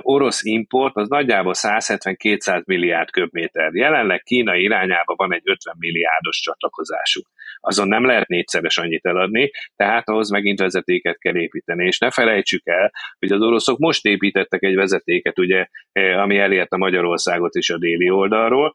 orosz 0.02 0.44
import 0.44 0.96
az 0.96 1.10
nagyjából 1.10 1.54
170-200 1.56 2.66
milliárd 2.66 3.12
köbméter. 3.12 3.74
Jelenleg 3.74 4.22
Kína 4.22 4.56
irányába 4.56 5.16
van 5.16 5.34
egy 5.34 5.42
50 5.44 5.76
milliárdos 5.80 6.40
csatlakozásuk. 6.40 7.30
Azon 7.60 7.88
nem 7.88 8.06
lehet 8.06 8.28
négyszeres 8.28 8.78
annyit 8.78 9.06
eladni, 9.06 9.52
tehát 9.76 10.10
ahhoz 10.10 10.30
megint 10.30 10.60
vezetéket 10.60 11.18
kell 11.18 11.36
építeni. 11.36 11.86
És 11.86 11.98
ne 12.00 12.12
felejtsük 12.12 12.68
el, 12.68 12.92
hogy 13.20 13.32
az 13.32 13.42
oroszok 13.42 13.78
most 13.78 14.06
építettek 14.06 14.64
egy 14.64 14.76
vezetéket, 14.76 15.40
ugye, 15.40 15.66
ami 16.18 16.38
elérte 16.38 16.78
Magyarországot 16.78 17.56
is 17.56 17.70
a 17.70 17.78
déli 17.78 18.10
oldalról, 18.10 18.74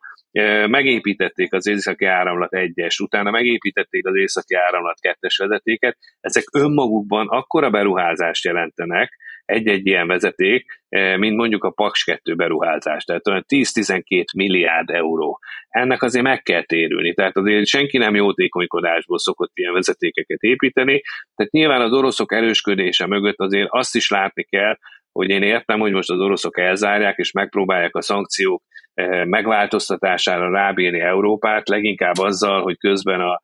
megépítették 0.66 1.52
az 1.52 1.66
északi 1.66 2.04
áramlat 2.04 2.54
egyes, 2.54 2.98
utána 2.98 3.30
megépítették 3.30 4.06
az 4.06 4.16
északi 4.16 4.54
áramlat 4.54 5.00
kettes 5.00 5.36
vezetéket, 5.36 5.96
ezek 6.20 6.44
önmagukban 6.52 7.28
akkora 7.28 7.70
beruházást 7.70 8.44
jelentenek, 8.44 9.16
egy-egy 9.46 9.86
ilyen 9.86 10.06
vezeték, 10.06 10.82
mint 11.16 11.36
mondjuk 11.36 11.64
a 11.64 11.70
Paks 11.70 12.04
2 12.04 12.34
beruházás, 12.34 13.04
tehát 13.04 13.26
olyan 13.28 13.44
10-12 13.48 14.24
milliárd 14.36 14.90
euró. 14.90 15.38
Ennek 15.68 16.02
azért 16.02 16.24
meg 16.24 16.42
kell 16.42 16.62
térülni, 16.62 17.14
tehát 17.14 17.36
azért 17.36 17.66
senki 17.66 17.98
nem 17.98 18.14
jótékonykodásból 18.14 19.18
szokott 19.18 19.50
ilyen 19.54 19.72
vezetékeket 19.72 20.40
építeni, 20.40 21.02
tehát 21.34 21.52
nyilván 21.52 21.80
az 21.80 21.92
oroszok 21.92 22.32
erősködése 22.32 23.06
mögött 23.06 23.38
azért 23.38 23.68
azt 23.70 23.94
is 23.94 24.10
látni 24.10 24.44
kell, 24.44 24.76
hogy 25.12 25.28
én 25.28 25.42
értem, 25.42 25.80
hogy 25.80 25.92
most 25.92 26.10
az 26.10 26.20
oroszok 26.20 26.58
elzárják, 26.58 27.16
és 27.16 27.32
megpróbálják 27.32 27.94
a 27.94 28.02
szankciók 28.02 28.62
eh, 28.94 29.24
megváltoztatására 29.24 30.50
rábírni 30.50 31.00
Európát, 31.00 31.68
leginkább 31.68 32.18
azzal, 32.18 32.62
hogy 32.62 32.78
közben 32.78 33.20
a, 33.20 33.40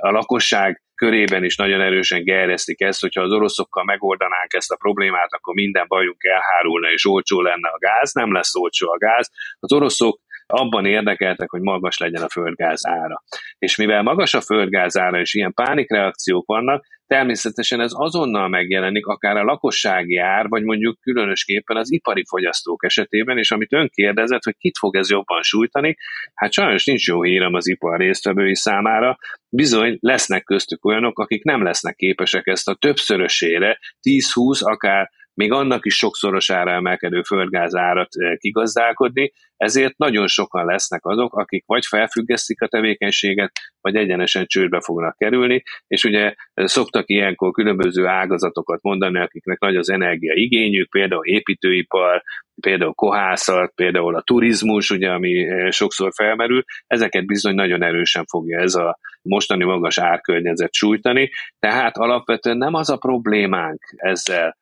a 0.00 0.10
lakosság 0.10 0.82
körében 1.00 1.44
is 1.44 1.56
nagyon 1.56 1.80
erősen 1.80 2.24
gerjesztik 2.24 2.80
ezt, 2.80 3.00
hogyha 3.00 3.22
az 3.22 3.32
oroszokkal 3.32 3.84
megoldanánk 3.84 4.52
ezt 4.52 4.70
a 4.70 4.76
problémát, 4.76 5.32
akkor 5.32 5.54
minden 5.54 5.84
bajunk 5.88 6.24
elhárulna, 6.24 6.90
és 6.90 7.06
olcsó 7.06 7.40
lenne 7.40 7.68
a 7.68 7.78
gáz, 7.78 8.12
nem 8.12 8.32
lesz 8.32 8.54
olcsó 8.54 8.90
a 8.90 8.98
gáz. 8.98 9.30
Az 9.58 9.72
oroszok 9.72 10.20
abban 10.50 10.86
érdekeltek, 10.86 11.50
hogy 11.50 11.60
magas 11.60 11.98
legyen 11.98 12.22
a 12.22 12.28
földgáz 12.28 12.86
ára. 12.86 13.22
És 13.58 13.76
mivel 13.76 14.02
magas 14.02 14.34
a 14.34 14.40
földgáz 14.40 14.98
ára, 14.98 15.20
és 15.20 15.34
ilyen 15.34 15.54
pánikreakciók 15.54 16.46
vannak, 16.46 16.84
természetesen 17.06 17.80
ez 17.80 17.90
azonnal 17.94 18.48
megjelenik 18.48 19.06
akár 19.06 19.36
a 19.36 19.44
lakossági 19.44 20.16
ár, 20.16 20.48
vagy 20.48 20.62
mondjuk 20.62 21.00
különösképpen 21.00 21.76
az 21.76 21.92
ipari 21.92 22.24
fogyasztók 22.28 22.84
esetében, 22.84 23.38
és 23.38 23.50
amit 23.50 23.72
ön 23.72 23.88
kérdezett, 23.92 24.42
hogy 24.42 24.56
kit 24.58 24.78
fog 24.78 24.96
ez 24.96 25.10
jobban 25.10 25.42
sújtani, 25.42 25.96
hát 26.34 26.52
sajnos 26.52 26.84
nincs 26.84 27.06
jó 27.06 27.22
hírem 27.22 27.54
az 27.54 27.68
ipar 27.68 27.98
résztvevői 27.98 28.54
számára, 28.54 29.18
bizony 29.48 29.96
lesznek 30.00 30.42
köztük 30.42 30.84
olyanok, 30.84 31.18
akik 31.18 31.44
nem 31.44 31.62
lesznek 31.62 31.94
képesek 31.94 32.46
ezt 32.46 32.68
a 32.68 32.74
többszörösére, 32.74 33.78
10-20, 34.08 34.62
akár 34.62 35.10
még 35.34 35.52
annak 35.52 35.86
is 35.86 35.94
sokszorosára 35.94 36.70
emelkedő 36.70 37.22
földgázárat 37.22 38.08
eh, 38.10 38.36
kigazdálkodni, 38.36 39.32
ezért 39.56 39.96
nagyon 39.96 40.26
sokan 40.26 40.64
lesznek 40.64 41.06
azok, 41.06 41.34
akik 41.34 41.64
vagy 41.66 41.86
felfüggesztik 41.86 42.62
a 42.62 42.68
tevékenységet, 42.68 43.52
vagy 43.80 43.96
egyenesen 43.96 44.46
csődbe 44.46 44.80
fognak 44.80 45.16
kerülni, 45.16 45.62
és 45.86 46.04
ugye 46.04 46.34
eh, 46.54 46.66
szoktak 46.66 47.08
ilyenkor 47.08 47.52
különböző 47.52 48.06
ágazatokat 48.06 48.82
mondani, 48.82 49.18
akiknek 49.18 49.58
nagy 49.58 49.76
az 49.76 49.90
energia 49.90 50.34
igényük, 50.34 50.90
például 50.90 51.26
építőipar, 51.26 52.22
például 52.60 52.94
kohászat, 52.94 53.72
például 53.74 54.16
a 54.16 54.22
turizmus, 54.22 54.90
ugye, 54.90 55.08
ami 55.10 55.48
eh, 55.48 55.70
sokszor 55.70 56.12
felmerül, 56.14 56.64
ezeket 56.86 57.26
bizony 57.26 57.54
nagyon 57.54 57.82
erősen 57.82 58.24
fogja 58.24 58.60
ez 58.60 58.74
a 58.74 58.98
mostani 59.22 59.64
magas 59.64 59.98
árkörnyezet 59.98 60.72
sújtani, 60.72 61.30
tehát 61.58 61.96
alapvetően 61.96 62.56
nem 62.56 62.74
az 62.74 62.90
a 62.90 62.96
problémánk 62.96 63.80
ezzel, 63.96 64.56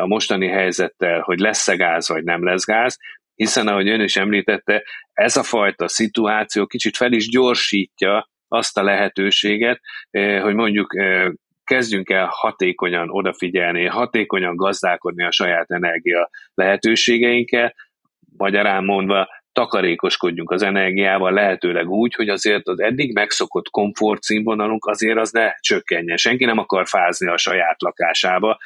a 0.00 0.06
mostani 0.06 0.48
helyzettel, 0.48 1.20
hogy 1.20 1.38
lesz-e 1.38 1.76
gáz, 1.76 2.08
vagy 2.08 2.24
nem 2.24 2.44
lesz 2.44 2.64
gáz, 2.64 2.98
hiszen 3.34 3.68
ahogy 3.68 3.88
ön 3.88 4.00
is 4.00 4.16
említette, 4.16 4.84
ez 5.12 5.36
a 5.36 5.42
fajta 5.42 5.88
szituáció 5.88 6.66
kicsit 6.66 6.96
fel 6.96 7.12
is 7.12 7.28
gyorsítja 7.28 8.28
azt 8.48 8.78
a 8.78 8.82
lehetőséget, 8.82 9.80
e, 10.10 10.40
hogy 10.40 10.54
mondjuk 10.54 10.96
e, 10.96 11.32
kezdjünk 11.64 12.10
el 12.10 12.28
hatékonyan 12.30 13.10
odafigyelni, 13.10 13.86
hatékonyan 13.86 14.56
gazdálkodni 14.56 15.24
a 15.24 15.30
saját 15.30 15.70
energia 15.70 16.30
lehetőségeinkkel, 16.54 17.74
magyarán 18.36 18.84
mondva 18.84 19.28
takarékoskodjunk 19.52 20.50
az 20.50 20.62
energiával 20.62 21.32
lehetőleg 21.32 21.88
úgy, 21.88 22.14
hogy 22.14 22.28
azért 22.28 22.68
az 22.68 22.80
eddig 22.80 23.14
megszokott 23.14 23.70
komfort 23.70 24.22
színvonalunk 24.22 24.86
azért 24.86 25.18
az 25.18 25.30
ne 25.30 25.52
csökkenjen. 25.60 26.16
Senki 26.16 26.44
nem 26.44 26.58
akar 26.58 26.86
fázni 26.86 27.28
a 27.28 27.36
saját 27.36 27.82
lakásába, 27.82 28.58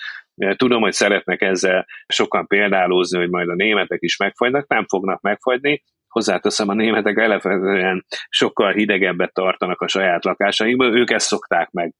Tudom, 0.56 0.80
hogy 0.80 0.92
szeretnek 0.92 1.42
ezzel 1.42 1.86
sokan 2.06 2.46
példálózni, 2.46 3.18
hogy 3.18 3.30
majd 3.30 3.48
a 3.48 3.54
németek 3.54 3.98
is 4.02 4.16
megfagynak, 4.16 4.68
nem 4.68 4.86
fognak 4.86 5.20
megfagyni, 5.20 5.82
hozzáteszem, 6.08 6.68
a 6.68 6.74
németek 6.74 7.18
elefetően 7.18 8.04
sokkal 8.28 8.72
hidegebbet 8.72 9.32
tartanak 9.32 9.80
a 9.80 9.88
saját 9.88 10.24
lakásaikból, 10.24 10.96
ők 10.96 11.10
ezt 11.10 11.26
szokták 11.26 11.70
meg 11.70 11.94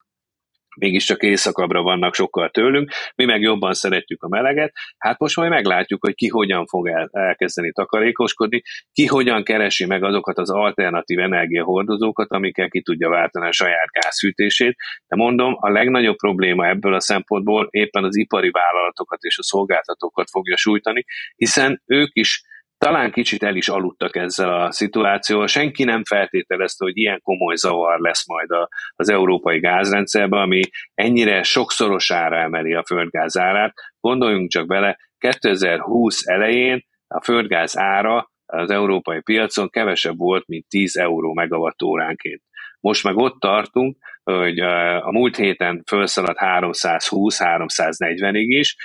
mégiscsak 0.79 1.23
éjszakabbra 1.23 1.81
vannak 1.81 2.13
sokkal 2.15 2.49
tőlünk, 2.49 2.91
mi 3.15 3.25
meg 3.25 3.41
jobban 3.41 3.73
szeretjük 3.73 4.23
a 4.23 4.27
meleget, 4.27 4.73
hát 4.97 5.19
most 5.19 5.35
majd 5.35 5.49
meglátjuk, 5.49 6.05
hogy 6.05 6.15
ki 6.15 6.27
hogyan 6.27 6.65
fog 6.65 6.87
el, 6.87 7.09
elkezdeni 7.11 7.71
takarékoskodni, 7.71 8.61
ki 8.91 9.05
hogyan 9.05 9.43
keresi 9.43 9.85
meg 9.85 10.03
azokat 10.03 10.37
az 10.37 10.49
alternatív 10.49 11.19
energiahordozókat, 11.19 12.31
amikkel 12.31 12.69
ki 12.69 12.81
tudja 12.81 13.09
váltani 13.09 13.47
a 13.47 13.51
saját 13.51 13.87
gázfűtését, 13.91 14.75
de 15.07 15.15
mondom, 15.15 15.55
a 15.59 15.69
legnagyobb 15.69 16.15
probléma 16.15 16.67
ebből 16.67 16.93
a 16.93 16.99
szempontból 16.99 17.67
éppen 17.69 18.03
az 18.03 18.17
ipari 18.17 18.49
vállalatokat 18.49 19.21
és 19.21 19.37
a 19.37 19.43
szolgáltatókat 19.43 20.29
fogja 20.29 20.57
sújtani, 20.57 21.05
hiszen 21.35 21.81
ők 21.85 22.09
is 22.13 22.47
talán 22.79 23.11
kicsit 23.11 23.43
el 23.43 23.55
is 23.55 23.69
aludtak 23.69 24.15
ezzel 24.15 24.61
a 24.61 24.71
szituációval. 24.71 25.47
Senki 25.47 25.83
nem 25.83 26.03
feltételezte, 26.03 26.85
hogy 26.85 26.97
ilyen 26.97 27.21
komoly 27.21 27.55
zavar 27.55 27.99
lesz 27.99 28.27
majd 28.27 28.51
a, 28.51 28.69
az 28.95 29.09
európai 29.09 29.59
gázrendszerben, 29.59 30.41
ami 30.41 30.61
ennyire 30.93 31.43
sokszorosára 31.43 32.37
emeli 32.37 32.73
a 32.73 32.83
földgáz 32.85 33.37
árát. 33.37 33.73
Gondoljunk 33.99 34.49
csak 34.49 34.67
bele, 34.67 34.97
2020 35.17 36.27
elején 36.27 36.85
a 37.07 37.23
földgáz 37.23 37.77
ára 37.77 38.31
az 38.45 38.69
európai 38.69 39.21
piacon 39.21 39.69
kevesebb 39.69 40.17
volt, 40.17 40.47
mint 40.47 40.67
10 40.67 40.95
euró 40.95 41.33
megawattóránként. 41.33 42.41
Most 42.79 43.03
meg 43.03 43.17
ott 43.17 43.39
tartunk, 43.39 43.97
hogy 44.23 44.59
a 44.99 45.11
múlt 45.11 45.35
héten 45.35 45.83
felszaladt 45.85 46.37
320-340-ig 46.39 48.45
is, 48.47 48.75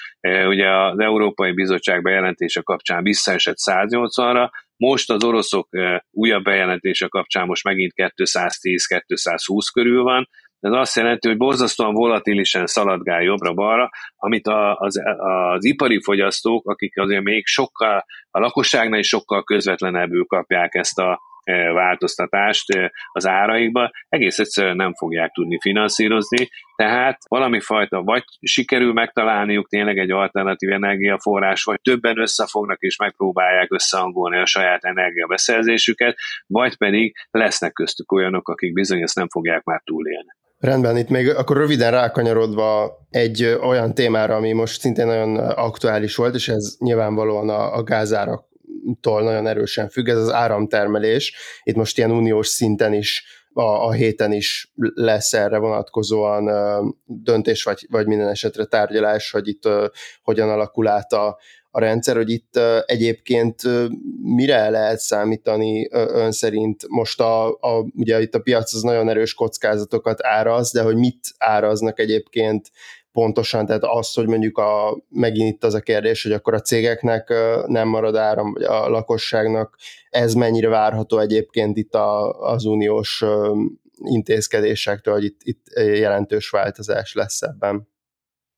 ugye 0.46 0.70
az 0.70 0.98
Európai 0.98 1.52
Bizottság 1.52 2.02
bejelentése 2.02 2.61
kapcsán 2.61 3.02
visszaesett 3.02 3.57
180-ra, 3.66 4.50
most 4.76 5.11
az 5.11 5.24
oroszok 5.24 5.68
újabb 6.11 6.42
bejelentése 6.42 7.09
kapcsán 7.09 7.46
most 7.46 7.64
megint 7.64 7.92
210-220 7.96 9.66
körül 9.72 10.02
van, 10.02 10.28
ez 10.64 10.72
azt 10.72 10.96
jelenti, 10.96 11.28
hogy 11.28 11.37
borzasztóan 11.37 11.94
volatilisen 11.94 12.66
szaladgál 12.66 13.22
jobbra-balra, 13.22 13.90
amit 14.16 14.46
a, 14.46 14.76
az, 14.76 15.00
az 15.16 15.64
ipari 15.64 16.00
fogyasztók, 16.02 16.68
akik 16.68 16.98
azért 16.98 17.22
még 17.22 17.46
sokkal, 17.46 18.04
a 18.30 18.38
lakosságnál 18.38 18.98
is 18.98 19.09
sokkal 19.09 19.44
közvetlenebbül 19.44 20.24
kapják 20.24 20.74
ezt 20.74 20.98
a, 20.98 21.20
változtatást 21.74 22.92
az 23.12 23.26
áraikba, 23.26 23.90
egész 24.09 24.38
egyszerűen 24.38 24.76
nem 24.76 24.94
fogják 24.94 25.33
tudni 25.33 25.59
finanszírozni, 25.61 26.48
tehát 26.76 27.18
valami 27.28 27.61
fajta 27.61 28.02
vagy 28.02 28.24
sikerül 28.40 28.92
megtalálniuk 28.92 29.68
tényleg 29.68 29.98
egy 29.98 30.11
alternatív 30.11 30.72
energiaforrás, 30.72 31.64
vagy 31.64 31.80
többen 31.83 32.20
összefognak 32.20 32.80
és 32.80 32.96
megpróbálják 32.96 33.72
összehangolni 33.72 34.38
a 34.38 34.46
saját 34.46 34.85
energiabeszerzésüket, 34.85 36.16
vagy 36.46 36.76
pedig 36.76 37.14
lesznek 37.30 37.72
köztük 37.72 38.12
olyanok, 38.12 38.48
akik 38.48 38.72
bizony 38.72 39.02
ezt 39.02 39.16
nem 39.16 39.28
fogják 39.28 39.64
már 39.64 39.80
túlélni. 39.85 40.28
Rendben, 40.59 40.96
itt 40.96 41.09
még 41.09 41.28
akkor 41.28 41.57
röviden 41.57 41.90
rákanyarodva 41.90 42.98
egy 43.11 43.44
olyan 43.44 43.94
témára, 43.94 44.35
ami 44.35 44.52
most 44.52 44.80
szintén 44.80 45.07
nagyon 45.07 45.37
aktuális 45.38 46.16
volt, 46.16 46.35
és 46.35 46.48
ez 46.48 46.76
nyilvánvalóan 46.78 47.48
a, 47.48 47.76
a 47.76 47.83
gázárak 47.83 48.44
tól 49.01 49.23
nagyon 49.23 49.47
erősen 49.47 49.88
függ, 49.88 50.09
ez 50.09 50.18
az 50.18 50.33
áramtermelés. 50.33 51.35
Itt 51.62 51.75
most 51.75 51.99
ilyen 51.99 52.11
uniós 52.11 52.49
szinten 52.49 52.92
is 52.92 53.25
a, 53.55 53.87
a 53.87 53.92
héten 53.92 54.33
is 54.33 54.73
lesz 54.94 55.33
erre 55.33 55.59
vonatkozóan 55.59 56.51
döntés, 57.05 57.62
vagy, 57.62 57.87
vagy 57.90 58.07
minden 58.07 58.29
esetre 58.29 58.64
tárgyalás, 58.64 59.31
hogy 59.31 59.49
itt 59.49 59.68
hogyan 60.23 60.49
alakul 60.49 60.88
át 60.88 61.12
a, 61.12 61.38
a 61.70 61.81
rendszer, 61.81 62.16
hogy 62.16 62.31
itt 62.31 62.61
egyébként 62.87 63.62
mire 64.23 64.70
lehet 64.70 64.99
számítani 64.99 65.88
ön 65.90 66.33
szerint? 66.33 66.85
Most 66.88 67.20
a, 67.20 67.49
a, 67.49 67.87
ugye 67.97 68.20
itt 68.20 68.35
a 68.35 68.40
piac 68.40 68.75
az 68.75 68.83
nagyon 68.83 69.09
erős 69.09 69.35
kockázatokat 69.35 70.25
áraz, 70.25 70.73
de 70.73 70.83
hogy 70.83 70.97
mit 70.97 71.20
áraznak 71.38 71.99
egyébként 71.99 72.70
pontosan, 73.14 73.66
tehát 73.66 73.85
az, 73.85 74.12
hogy 74.12 74.27
mondjuk 74.27 74.59
a, 74.59 75.03
megint 75.09 75.55
itt 75.55 75.64
az 75.64 75.74
a 75.74 75.81
kérdés, 75.81 76.22
hogy 76.22 76.33
akkor 76.33 76.55
a 76.55 76.61
cégeknek 76.61 77.33
nem 77.66 77.88
marad 77.88 78.16
áram, 78.16 78.53
vagy 78.53 78.62
a 78.62 78.88
lakosságnak, 78.88 79.77
ez 80.11 80.35
mennyire 80.35 80.68
várható 80.68 81.18
egyébként 81.18 81.77
itt 81.77 81.94
a, 81.94 82.40
az 82.40 82.64
uniós 82.64 83.24
intézkedésektől, 84.05 85.14
hogy 85.14 85.24
itt, 85.24 85.40
itt 85.42 85.66
jelentős 85.74 86.50
változás 86.50 87.14
lesz 87.14 87.42
ebben? 87.42 87.88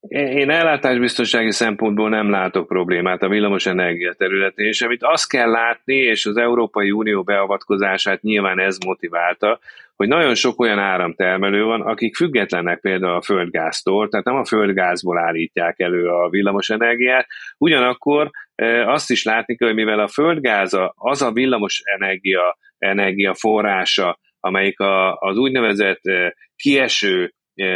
Én 0.09 0.51
ellátásbiztonsági 0.51 1.51
szempontból 1.51 2.09
nem 2.09 2.31
látok 2.31 2.67
problémát 2.67 3.23
a 3.23 3.29
villamos 3.29 3.67
energia 3.67 4.13
területén, 4.13 4.67
és 4.67 4.83
amit 4.83 5.03
azt 5.03 5.29
kell 5.29 5.51
látni, 5.51 5.95
és 5.95 6.27
az 6.27 6.37
Európai 6.37 6.91
Unió 6.91 7.23
beavatkozását 7.23 8.23
nyilván 8.23 8.61
ez 8.61 8.79
motiválta, 8.87 9.59
hogy 9.97 10.09
nagyon 10.09 10.35
sok 10.35 10.61
olyan 10.61 10.79
áramtermelő 10.79 11.65
van, 11.65 11.81
akik 11.81 12.17
függetlenek 12.17 12.81
például 12.81 13.15
a 13.15 13.23
földgáztól, 13.23 14.09
tehát 14.09 14.27
nem 14.27 14.37
a 14.37 14.45
földgázból 14.45 15.19
állítják 15.19 15.81
elő 15.81 16.09
a 16.09 16.29
villamos 16.29 16.71
energiát, 16.71 17.27
ugyanakkor 17.59 18.31
e, 18.55 18.91
azt 18.91 19.11
is 19.11 19.25
látni 19.25 19.57
kell, 19.57 19.69
hogy 19.69 19.77
mivel 19.77 19.99
a 19.99 20.09
földgáz 20.09 20.79
az 20.95 21.23
a 21.23 21.33
villamos 21.33 21.83
energia, 21.85 22.59
energia 22.79 23.35
forrása, 23.35 24.19
amelyik 24.41 24.81
a, 24.81 25.17
az 25.17 25.37
úgynevezett 25.37 26.07
e, 26.07 26.35
kieső 26.57 27.35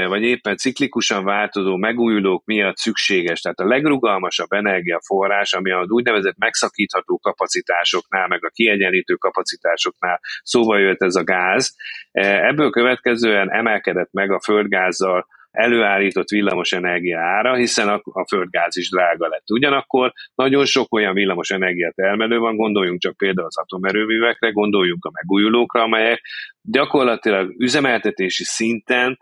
vagy 0.08 0.22
éppen 0.22 0.56
ciklikusan 0.56 1.24
változó 1.24 1.76
megújulók 1.76 2.44
miatt 2.44 2.76
szükséges. 2.76 3.40
Tehát 3.40 3.58
a 3.58 3.66
legrugalmasabb 3.66 4.52
energiaforrás, 4.52 5.52
ami 5.52 5.70
az 5.70 5.90
úgynevezett 5.90 6.38
megszakítható 6.38 7.18
kapacitásoknál, 7.18 8.26
meg 8.26 8.44
a 8.44 8.50
kiegyenlítő 8.54 9.14
kapacitásoknál 9.14 10.20
szóba 10.42 10.78
jött 10.78 11.02
ez 11.02 11.14
a 11.14 11.24
gáz. 11.24 11.76
Ebből 12.12 12.70
következően 12.70 13.52
emelkedett 13.52 14.12
meg 14.12 14.30
a 14.30 14.40
földgázzal 14.40 15.26
előállított 15.50 16.28
villamos 16.28 16.72
energia 16.72 17.20
ára, 17.20 17.54
hiszen 17.54 17.88
a, 17.88 18.26
földgáz 18.28 18.76
is 18.76 18.90
drága 18.90 19.28
lett. 19.28 19.50
Ugyanakkor 19.50 20.12
nagyon 20.34 20.64
sok 20.64 20.94
olyan 20.94 21.14
villamos 21.14 21.50
energia 21.50 21.92
termelő 21.94 22.38
van, 22.38 22.56
gondoljunk 22.56 23.00
csak 23.00 23.16
például 23.16 23.46
az 23.46 23.58
atomerőművekre, 23.58 24.50
gondoljunk 24.50 25.04
a 25.04 25.10
megújulókra, 25.12 25.82
amelyek 25.82 26.20
gyakorlatilag 26.62 27.54
üzemeltetési 27.58 28.44
szinten 28.44 29.18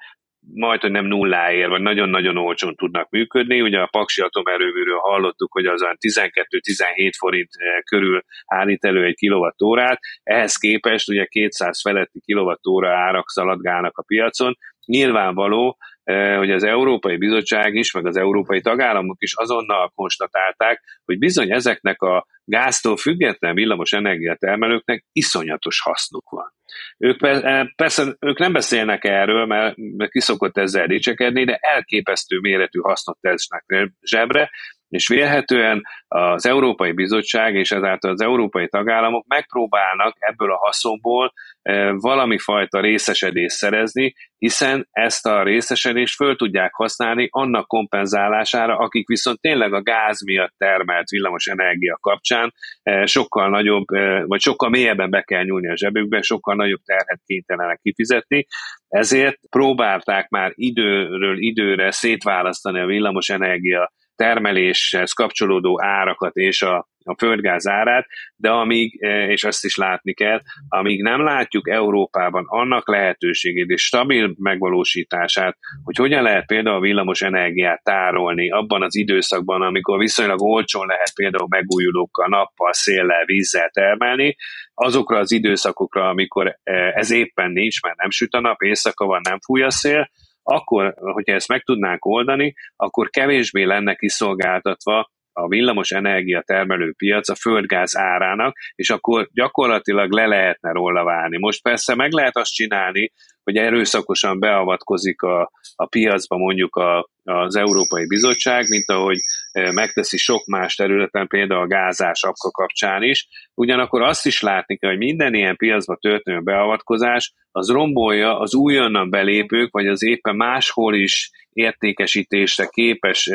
majd, 0.54 0.80
hogy 0.80 0.90
nem 0.90 1.06
nulláért, 1.06 1.68
vagy 1.68 1.80
nagyon-nagyon 1.80 2.36
olcsón 2.36 2.74
tudnak 2.74 3.10
működni. 3.10 3.60
Ugye 3.60 3.78
a 3.78 3.88
Paksi 3.90 4.20
atomerőműről 4.20 4.98
hallottuk, 4.98 5.52
hogy 5.52 5.66
az 5.66 5.80
12-17 5.80 7.10
forint 7.18 7.48
eh, 7.52 7.78
körül 7.90 8.22
állít 8.46 8.84
elő 8.84 9.04
egy 9.04 9.14
kilovattórát, 9.14 10.00
ehhez 10.22 10.56
képest 10.56 11.08
ugye 11.08 11.24
200 11.24 11.80
feletti 11.80 12.20
kilovattóra 12.20 12.96
árak 12.96 13.28
szaladgálnak 13.28 13.98
a 13.98 14.02
piacon. 14.02 14.56
Nyilvánvaló, 14.86 15.76
hogy 16.14 16.50
az 16.50 16.62
Európai 16.62 17.16
Bizottság 17.16 17.74
is, 17.74 17.92
meg 17.92 18.06
az 18.06 18.16
európai 18.16 18.60
tagállamok 18.60 19.16
is 19.18 19.34
azonnal 19.34 19.92
konstatálták, 19.94 20.82
hogy 21.04 21.18
bizony 21.18 21.52
ezeknek 21.52 22.02
a 22.02 22.26
gáztól 22.44 22.96
független 22.96 23.54
villamos 23.54 23.92
energiatermelőknek 23.92 25.04
iszonyatos 25.12 25.80
hasznuk 25.80 26.30
van. 26.30 26.52
Ők 26.98 27.22
eh, 27.22 27.66
persze 27.76 28.16
ők 28.20 28.38
nem 28.38 28.52
beszélnek 28.52 29.04
erről, 29.04 29.46
mert 29.46 29.76
kiszokott 30.10 30.56
ezzel 30.58 30.86
dicsekedni, 30.86 31.44
de 31.44 31.56
elképesztő 31.60 32.38
méretű 32.38 32.80
hasznot 32.80 33.18
tesznek 33.20 33.64
zsebre, 34.00 34.50
és 34.88 35.08
vélhetően 35.08 35.82
az 36.08 36.46
Európai 36.46 36.92
Bizottság 36.92 37.54
és 37.54 37.70
ezáltal 37.70 38.10
az 38.10 38.20
európai 38.20 38.68
tagállamok 38.68 39.26
megpróbálnak 39.26 40.16
ebből 40.18 40.52
a 40.52 40.58
haszonból 40.58 41.32
e, 41.62 41.92
valami 41.92 42.38
fajta 42.38 42.80
részesedést 42.80 43.56
szerezni, 43.56 44.14
hiszen 44.38 44.88
ezt 44.90 45.26
a 45.26 45.42
részesedést 45.42 46.14
föl 46.14 46.36
tudják 46.36 46.74
használni 46.74 47.28
annak 47.30 47.66
kompenzálására, 47.66 48.76
akik 48.76 49.06
viszont 49.06 49.40
tényleg 49.40 49.72
a 49.72 49.82
gáz 49.82 50.24
miatt 50.24 50.54
termelt 50.56 51.08
villamos 51.08 51.46
energia 51.46 51.98
kapcsán 52.00 52.54
e, 52.82 53.06
sokkal 53.06 53.48
nagyobb, 53.48 53.90
e, 53.90 54.24
vagy 54.24 54.40
sokkal 54.40 54.68
mélyebben 54.68 55.10
be 55.10 55.22
kell 55.22 55.44
nyúlni 55.44 55.68
a 55.68 55.76
zsebükbe, 55.76 56.22
sokkal 56.22 56.54
nagyobb 56.54 56.80
terhet 56.84 57.20
kénytelenek 57.26 57.80
kifizetni, 57.82 58.46
ezért 58.88 59.38
próbálták 59.50 60.28
már 60.28 60.52
időről 60.54 61.38
időre 61.38 61.90
szétválasztani 61.90 62.80
a 62.80 62.86
villamos 62.86 63.28
energia 63.28 63.92
termeléshez 64.18 65.12
kapcsolódó 65.12 65.82
árakat 65.82 66.36
és 66.36 66.62
a, 66.62 66.88
a 67.04 67.14
földgáz 67.18 67.66
árát, 67.66 68.06
de 68.36 68.50
amíg, 68.50 69.02
e, 69.02 69.30
és 69.30 69.44
ezt 69.44 69.64
is 69.64 69.76
látni 69.76 70.14
kell, 70.14 70.40
amíg 70.68 71.02
nem 71.02 71.22
látjuk 71.22 71.68
Európában 71.68 72.44
annak 72.46 72.88
lehetőségét 72.88 73.68
és 73.68 73.82
stabil 73.82 74.34
megvalósítását, 74.38 75.56
hogy 75.84 75.96
hogyan 75.96 76.22
lehet 76.22 76.46
például 76.46 76.76
a 76.76 76.80
villamos 76.80 77.22
energiát 77.22 77.82
tárolni 77.82 78.50
abban 78.50 78.82
az 78.82 78.96
időszakban, 78.96 79.62
amikor 79.62 79.98
viszonylag 79.98 80.42
olcsón 80.42 80.86
lehet 80.86 81.14
például 81.14 81.46
megújulókkal, 81.48 82.28
nappal, 82.28 82.72
széllel, 82.72 83.24
vízzel 83.24 83.68
termelni, 83.68 84.36
azokra 84.74 85.18
az 85.18 85.32
időszakokra, 85.32 86.08
amikor 86.08 86.58
e, 86.62 86.72
ez 86.94 87.10
éppen 87.10 87.50
nincs, 87.50 87.82
mert 87.82 87.96
nem 87.96 88.10
süt 88.10 88.34
a 88.34 88.40
nap, 88.40 88.62
éjszaka 88.62 89.06
van, 89.06 89.20
nem 89.28 89.38
fúj 89.40 89.62
a 89.62 89.70
szél, 89.70 90.10
akkor, 90.48 90.94
hogyha 90.96 91.34
ezt 91.34 91.48
meg 91.48 91.62
tudnánk 91.62 92.04
oldani, 92.04 92.54
akkor 92.76 93.10
kevésbé 93.10 93.62
lenne 93.62 93.94
kiszolgáltatva 93.94 95.10
a 95.32 95.48
villamos 95.48 95.90
energia 95.90 96.42
termelő 96.46 96.92
piac 96.96 97.28
a 97.28 97.34
földgáz 97.34 97.96
árának, 97.96 98.56
és 98.74 98.90
akkor 98.90 99.28
gyakorlatilag 99.32 100.12
le 100.12 100.26
lehetne 100.26 100.72
róla 100.72 101.04
válni. 101.04 101.38
Most 101.38 101.62
persze 101.62 101.94
meg 101.94 102.12
lehet 102.12 102.36
azt 102.36 102.52
csinálni, 102.52 103.12
hogy 103.44 103.56
erőszakosan 103.56 104.38
beavatkozik 104.38 105.22
a, 105.22 105.50
a 105.74 105.86
piacba 105.86 106.36
mondjuk 106.36 106.76
a, 106.76 107.08
az 107.24 107.56
Európai 107.56 108.06
Bizottság, 108.06 108.68
mint 108.68 108.90
ahogy 108.90 109.18
megteszi 109.52 110.16
sok 110.16 110.46
más 110.46 110.74
területen, 110.74 111.26
például 111.26 111.60
a 111.60 111.66
gázás 111.66 112.22
apka 112.22 112.50
kapcsán 112.50 113.02
is. 113.02 113.28
Ugyanakkor 113.54 114.02
azt 114.02 114.26
is 114.26 114.40
látni 114.40 114.76
kell, 114.76 114.90
hogy 114.90 114.98
minden 114.98 115.34
ilyen 115.34 115.56
piacba 115.56 115.96
történő 115.96 116.40
beavatkozás 116.40 117.32
az 117.50 117.68
rombolja 117.68 118.38
az 118.38 118.54
újonnan 118.54 119.10
belépők, 119.10 119.72
vagy 119.72 119.86
az 119.86 120.02
éppen 120.02 120.36
máshol 120.36 120.94
is 120.94 121.30
értékesítésre 121.52 122.66
képes 122.66 123.30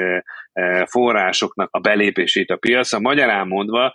forrásoknak 0.85 1.69
a 1.71 1.79
belépését 1.79 2.49
a 2.49 2.57
piacra. 2.57 2.99
Magyarán 2.99 3.47
mondva, 3.47 3.93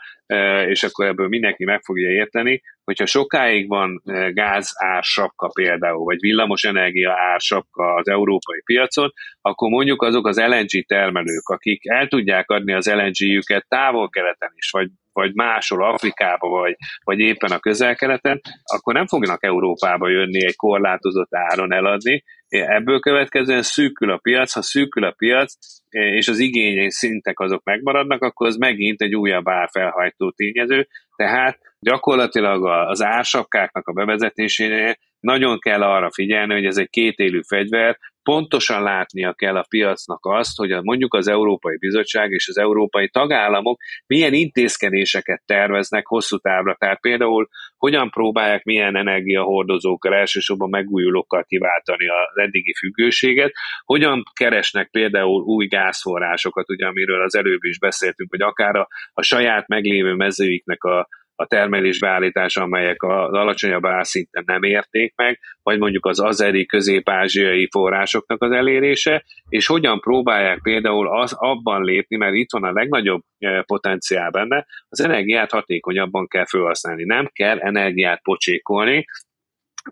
és 0.68 0.82
akkor 0.82 1.06
ebből 1.06 1.28
mindenki 1.28 1.64
meg 1.64 1.80
fogja 1.82 2.10
érteni, 2.10 2.62
hogyha 2.84 3.06
sokáig 3.06 3.68
van 3.68 4.02
gáz 4.32 4.72
ársapka 4.74 5.50
például, 5.54 6.04
vagy 6.04 6.20
villamos 6.20 6.62
energia 6.62 7.12
ársapka 7.32 7.94
az 7.94 8.08
európai 8.08 8.60
piacon, 8.64 9.12
akkor 9.40 9.70
mondjuk 9.70 10.02
azok 10.02 10.26
az 10.26 10.38
LNG 10.38 10.86
termelők, 10.86 11.48
akik 11.48 11.88
el 11.88 12.08
tudják 12.08 12.50
adni 12.50 12.72
az 12.72 12.86
LNG-jüket 12.92 13.68
távol-keleten 13.68 14.52
is, 14.54 14.70
vagy 14.70 14.88
vagy 15.12 15.34
máshol 15.34 15.84
Afrikába, 15.84 16.48
vagy, 16.48 16.76
vagy 17.04 17.18
éppen 17.18 17.50
a 17.50 17.58
közel-keleten, 17.58 18.40
akkor 18.64 18.94
nem 18.94 19.06
fognak 19.06 19.44
Európába 19.44 20.08
jönni 20.08 20.46
egy 20.46 20.56
korlátozott 20.56 21.34
áron 21.34 21.72
eladni, 21.72 22.24
Ebből 22.48 23.00
következően 23.00 23.62
szűkül 23.62 24.10
a 24.10 24.18
piac, 24.18 24.52
ha 24.52 24.62
szűkül 24.62 25.04
a 25.04 25.14
piac, 25.16 25.52
és 25.90 26.28
az 26.28 26.38
igényei 26.38 26.90
szintek 26.90 27.40
azok 27.40 27.64
megmaradnak, 27.64 28.22
akkor 28.22 28.46
az 28.46 28.56
megint 28.56 29.02
egy 29.02 29.14
újabb 29.14 29.48
árfelhajtó 29.48 30.30
tényező, 30.30 30.88
tehát 31.16 31.58
gyakorlatilag 31.80 32.66
az 32.66 33.02
ársapkáknak 33.02 33.88
a 33.88 33.92
bevezetésénél 33.92 34.96
nagyon 35.20 35.58
kell 35.58 35.82
arra 35.82 36.10
figyelni, 36.12 36.52
hogy 36.54 36.64
ez 36.64 36.76
egy 36.76 36.90
kétélű 36.90 37.40
fegyver, 37.46 37.98
pontosan 38.28 38.82
látnia 38.82 39.32
kell 39.32 39.56
a 39.56 39.66
piacnak 39.68 40.18
azt, 40.22 40.56
hogy 40.56 40.82
mondjuk 40.82 41.14
az 41.14 41.28
Európai 41.28 41.76
Bizottság 41.76 42.30
és 42.30 42.48
az 42.48 42.58
európai 42.58 43.08
tagállamok 43.08 43.80
milyen 44.06 44.32
intézkedéseket 44.32 45.42
terveznek 45.46 46.06
hosszú 46.06 46.36
távra. 46.36 46.76
Tehát 46.78 47.00
például 47.00 47.48
hogyan 47.76 48.10
próbálják 48.10 48.64
milyen 48.64 48.96
energiahordozókkal, 48.96 50.14
elsősorban 50.14 50.68
megújulókkal 50.68 51.44
kiváltani 51.44 52.08
az 52.08 52.38
eddigi 52.42 52.74
függőséget, 52.78 53.52
hogyan 53.84 54.22
keresnek 54.32 54.90
például 54.90 55.42
új 55.42 55.66
gázforrásokat, 55.66 56.70
ugye 56.70 56.86
amiről 56.86 57.22
az 57.22 57.34
előbb 57.34 57.64
is 57.64 57.78
beszéltünk, 57.78 58.30
hogy 58.30 58.42
akár 58.42 58.76
a, 58.76 58.88
a 59.12 59.22
saját 59.22 59.68
meglévő 59.68 60.14
mezőiknek 60.14 60.84
a, 60.84 61.08
a 61.40 61.46
termelés 61.46 61.98
beállítása, 61.98 62.62
amelyek 62.62 63.02
az 63.02 63.32
alacsonyabb 63.32 63.86
árszinten 63.86 64.42
nem 64.46 64.62
érték 64.62 65.12
meg, 65.16 65.38
vagy 65.62 65.78
mondjuk 65.78 66.06
az 66.06 66.20
azeri 66.20 66.66
közép-ázsiai 66.66 67.68
forrásoknak 67.70 68.42
az 68.42 68.50
elérése, 68.50 69.24
és 69.48 69.66
hogyan 69.66 70.00
próbálják 70.00 70.60
például 70.62 71.20
az 71.20 71.32
abban 71.32 71.84
lépni, 71.84 72.16
mert 72.16 72.34
itt 72.34 72.52
van 72.52 72.64
a 72.64 72.72
legnagyobb 72.72 73.22
eh, 73.38 73.62
potenciál 73.62 74.30
benne, 74.30 74.66
az 74.88 75.00
energiát 75.00 75.50
hatékonyabban 75.50 76.26
kell 76.28 76.46
felhasználni. 76.46 77.04
Nem 77.04 77.30
kell 77.32 77.58
energiát 77.58 78.22
pocsékolni, 78.22 79.04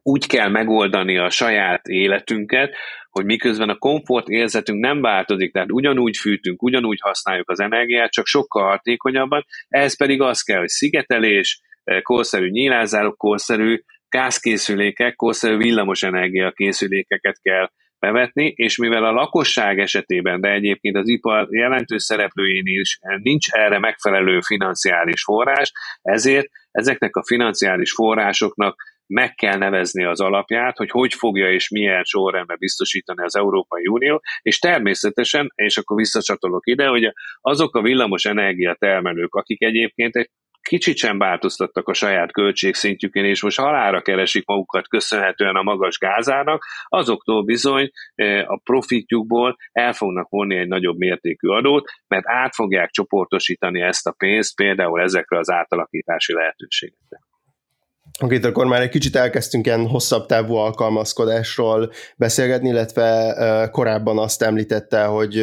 úgy 0.03 0.27
kell 0.27 0.49
megoldani 0.49 1.19
a 1.19 1.31
saját 1.31 1.87
életünket, 1.87 2.75
hogy 3.11 3.25
miközben 3.25 3.69
a 3.69 3.79
komfort 3.79 4.29
érzetünk 4.29 4.81
nem 4.81 5.01
változik, 5.01 5.53
tehát 5.53 5.73
ugyanúgy 5.73 6.17
fűtünk, 6.17 6.63
ugyanúgy 6.63 6.99
használjuk 7.01 7.51
az 7.51 7.61
energiát, 7.61 8.11
csak 8.11 8.27
sokkal 8.27 8.69
hatékonyabban, 8.69 9.45
ehhez 9.69 9.97
pedig 9.97 10.21
az 10.21 10.43
kell, 10.43 10.59
hogy 10.59 10.69
szigetelés, 10.69 11.61
eh, 11.85 12.01
korszerű 12.01 12.49
nyílázárok, 12.49 13.17
korszerű 13.17 13.81
gázkészülékek, 14.09 15.15
korszerű 15.15 15.57
villamosenergia 15.57 16.53
készülékeket 16.53 17.41
kell 17.43 17.71
bevetni, 17.99 18.53
és 18.57 18.77
mivel 18.77 19.05
a 19.05 19.13
lakosság 19.13 19.79
esetében, 19.79 20.41
de 20.41 20.53
egyébként 20.53 20.97
az 20.97 21.09
ipar 21.09 21.47
jelentős 21.51 22.03
szereplőjén 22.03 22.63
is 22.65 22.99
nincs 23.23 23.51
erre 23.51 23.79
megfelelő 23.79 24.41
financiális 24.41 25.23
forrás, 25.23 25.73
ezért 26.03 26.49
ezeknek 26.71 27.17
a 27.17 27.25
financiális 27.25 27.93
forrásoknak 27.93 28.77
meg 29.07 29.35
kell 29.35 29.59
nevezni 29.59 30.05
az 30.05 30.21
alapját, 30.21 30.77
hogy 30.77 30.91
hogy 30.91 31.15
fogja 31.15 31.53
és 31.53 31.69
milyen 31.69 32.03
sorrendben 32.03 32.57
biztosítani 32.59 33.23
az 33.23 33.37
Európai 33.37 33.87
Unió, 33.87 34.23
és 34.43 34.59
természetesen, 34.59 35.53
és 35.55 35.77
akkor 35.77 35.97
visszacsatolok 35.97 36.67
ide, 36.67 36.87
hogy 36.87 37.13
azok 37.41 37.77
a 37.77 37.83
villamos 37.83 38.25
energiatermelők, 38.25 39.35
akik 39.35 39.63
egyébként 39.63 40.17
egy 40.17 40.31
kicsit 40.67 40.97
sem 40.97 41.19
változtattak 41.19 41.89
a 41.89 41.93
saját 41.93 42.33
költségszintjükén, 42.33 43.25
és 43.25 43.43
most 43.43 43.59
halára 43.59 44.03
keresik 44.03 44.47
magukat 44.47 44.89
köszönhetően 44.89 45.57
a 45.57 45.63
magas 45.63 45.99
gázának, 45.99 46.65
azoktól 46.89 47.45
bizony 47.45 47.91
eh, 48.15 48.51
a 48.51 48.61
profitjukból 48.65 49.57
el 49.73 49.93
fognak 49.93 50.29
vonni 50.29 50.57
egy 50.57 50.69
nagyobb 50.69 50.97
mértékű 50.97 51.49
adót, 51.49 51.91
mert 52.09 52.25
át 52.27 52.55
fogják 52.55 52.91
csoportosítani 52.91 53.81
ezt 53.81 54.07
a 54.07 54.15
pénzt 54.19 54.57
például 54.57 55.01
ezekre 55.01 55.39
az 55.39 55.51
átalakítási 55.51 56.33
lehetőségekre. 56.33 57.26
Oké, 58.25 58.39
akkor 58.43 58.67
már 58.67 58.81
egy 58.81 58.89
kicsit 58.89 59.17
elkezdtünk 59.17 59.67
ilyen 59.67 59.87
hosszabb 59.89 60.27
távú 60.27 60.55
alkalmazkodásról 60.55 61.91
beszélgetni, 62.17 62.69
illetve 62.69 63.69
korábban 63.73 64.19
azt 64.19 64.43
említette, 64.43 65.05
hogy 65.05 65.37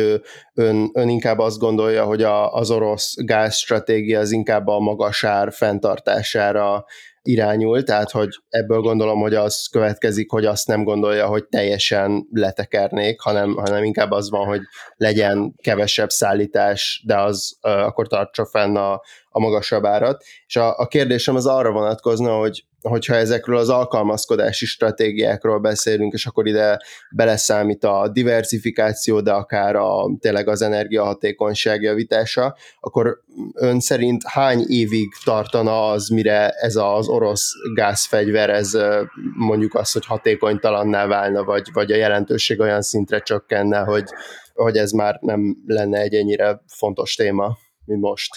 ön, 0.54 0.90
ön 0.94 1.10
inkább 1.10 1.40
azt 1.40 1.60
gondolja, 1.60 2.04
hogy 2.04 2.24
a, 2.24 2.54
az 2.54 2.72
orosz 2.72 3.14
gázstratégia 3.18 4.20
az 4.20 4.32
inkább 4.32 4.68
a 4.68 4.80
magas 4.80 5.24
ár 5.24 5.54
fenntartására 5.54 6.86
irányul, 7.24 7.84
tehát 7.84 8.12
hogy 8.12 8.30
ebből 8.50 8.80
gondolom, 8.80 9.20
hogy 9.20 9.34
az 9.34 9.68
következik, 9.72 10.32
hogy 10.32 10.46
azt 10.46 10.68
nem 10.68 10.84
gondolja, 10.84 11.28
hogy 11.28 11.46
teljesen 11.46 12.28
letekernék, 12.32 13.22
hanem, 13.22 13.56
hanem 13.56 13.84
inkább 13.84 14.12
az 14.12 14.30
van, 14.30 14.48
hogy 14.48 14.62
legyen 14.96 15.54
kevesebb 15.62 16.10
szállítás, 16.10 17.04
de 17.06 17.20
az 17.20 17.58
uh, 17.62 17.72
akkor 17.72 18.08
tartsa 18.08 18.46
fenn 18.46 18.76
a, 18.76 19.02
a 19.30 19.40
magasabb 19.40 19.86
árat. 19.86 20.24
És 20.46 20.56
a, 20.56 20.78
a 20.78 20.88
kérdésem 20.88 21.36
az 21.36 21.46
arra 21.46 21.72
vonatkozna, 21.72 22.38
hogy 22.38 22.66
hogyha 22.90 23.16
ezekről 23.16 23.58
az 23.58 23.70
alkalmazkodási 23.70 24.66
stratégiákról 24.66 25.60
beszélünk, 25.60 26.14
és 26.14 26.26
akkor 26.26 26.48
ide 26.48 26.80
beleszámít 27.12 27.84
a 27.84 28.10
diversifikáció, 28.14 29.22
de 29.22 29.32
akár 29.32 29.76
a, 29.76 30.10
tényleg 30.20 30.48
az 30.48 30.62
energiahatékonyság 30.62 31.82
javítása, 31.82 32.56
akkor 32.80 33.22
ön 33.54 33.80
szerint 33.80 34.22
hány 34.28 34.64
évig 34.68 35.08
tartana 35.24 35.90
az, 35.90 36.08
mire 36.08 36.50
ez 36.50 36.76
az 36.76 37.08
orosz 37.08 37.52
gázfegyver, 37.74 38.50
ez 38.50 38.78
mondjuk 39.36 39.76
az, 39.76 39.92
hogy 39.92 40.06
hatékonytalanná 40.06 41.08
válna, 41.08 41.44
vagy, 41.44 41.70
vagy 41.74 41.92
a 41.92 41.96
jelentőség 41.96 42.60
olyan 42.60 42.82
szintre 42.82 43.20
csökkenne, 43.20 43.80
hogy, 43.80 44.10
hogy 44.54 44.78
ez 44.78 44.92
már 44.92 45.18
nem 45.22 45.58
lenne 45.66 46.00
egy 46.00 46.14
ennyire 46.14 46.62
fontos 46.68 47.16
téma, 47.16 47.58
mint 47.86 48.02
most? 48.02 48.30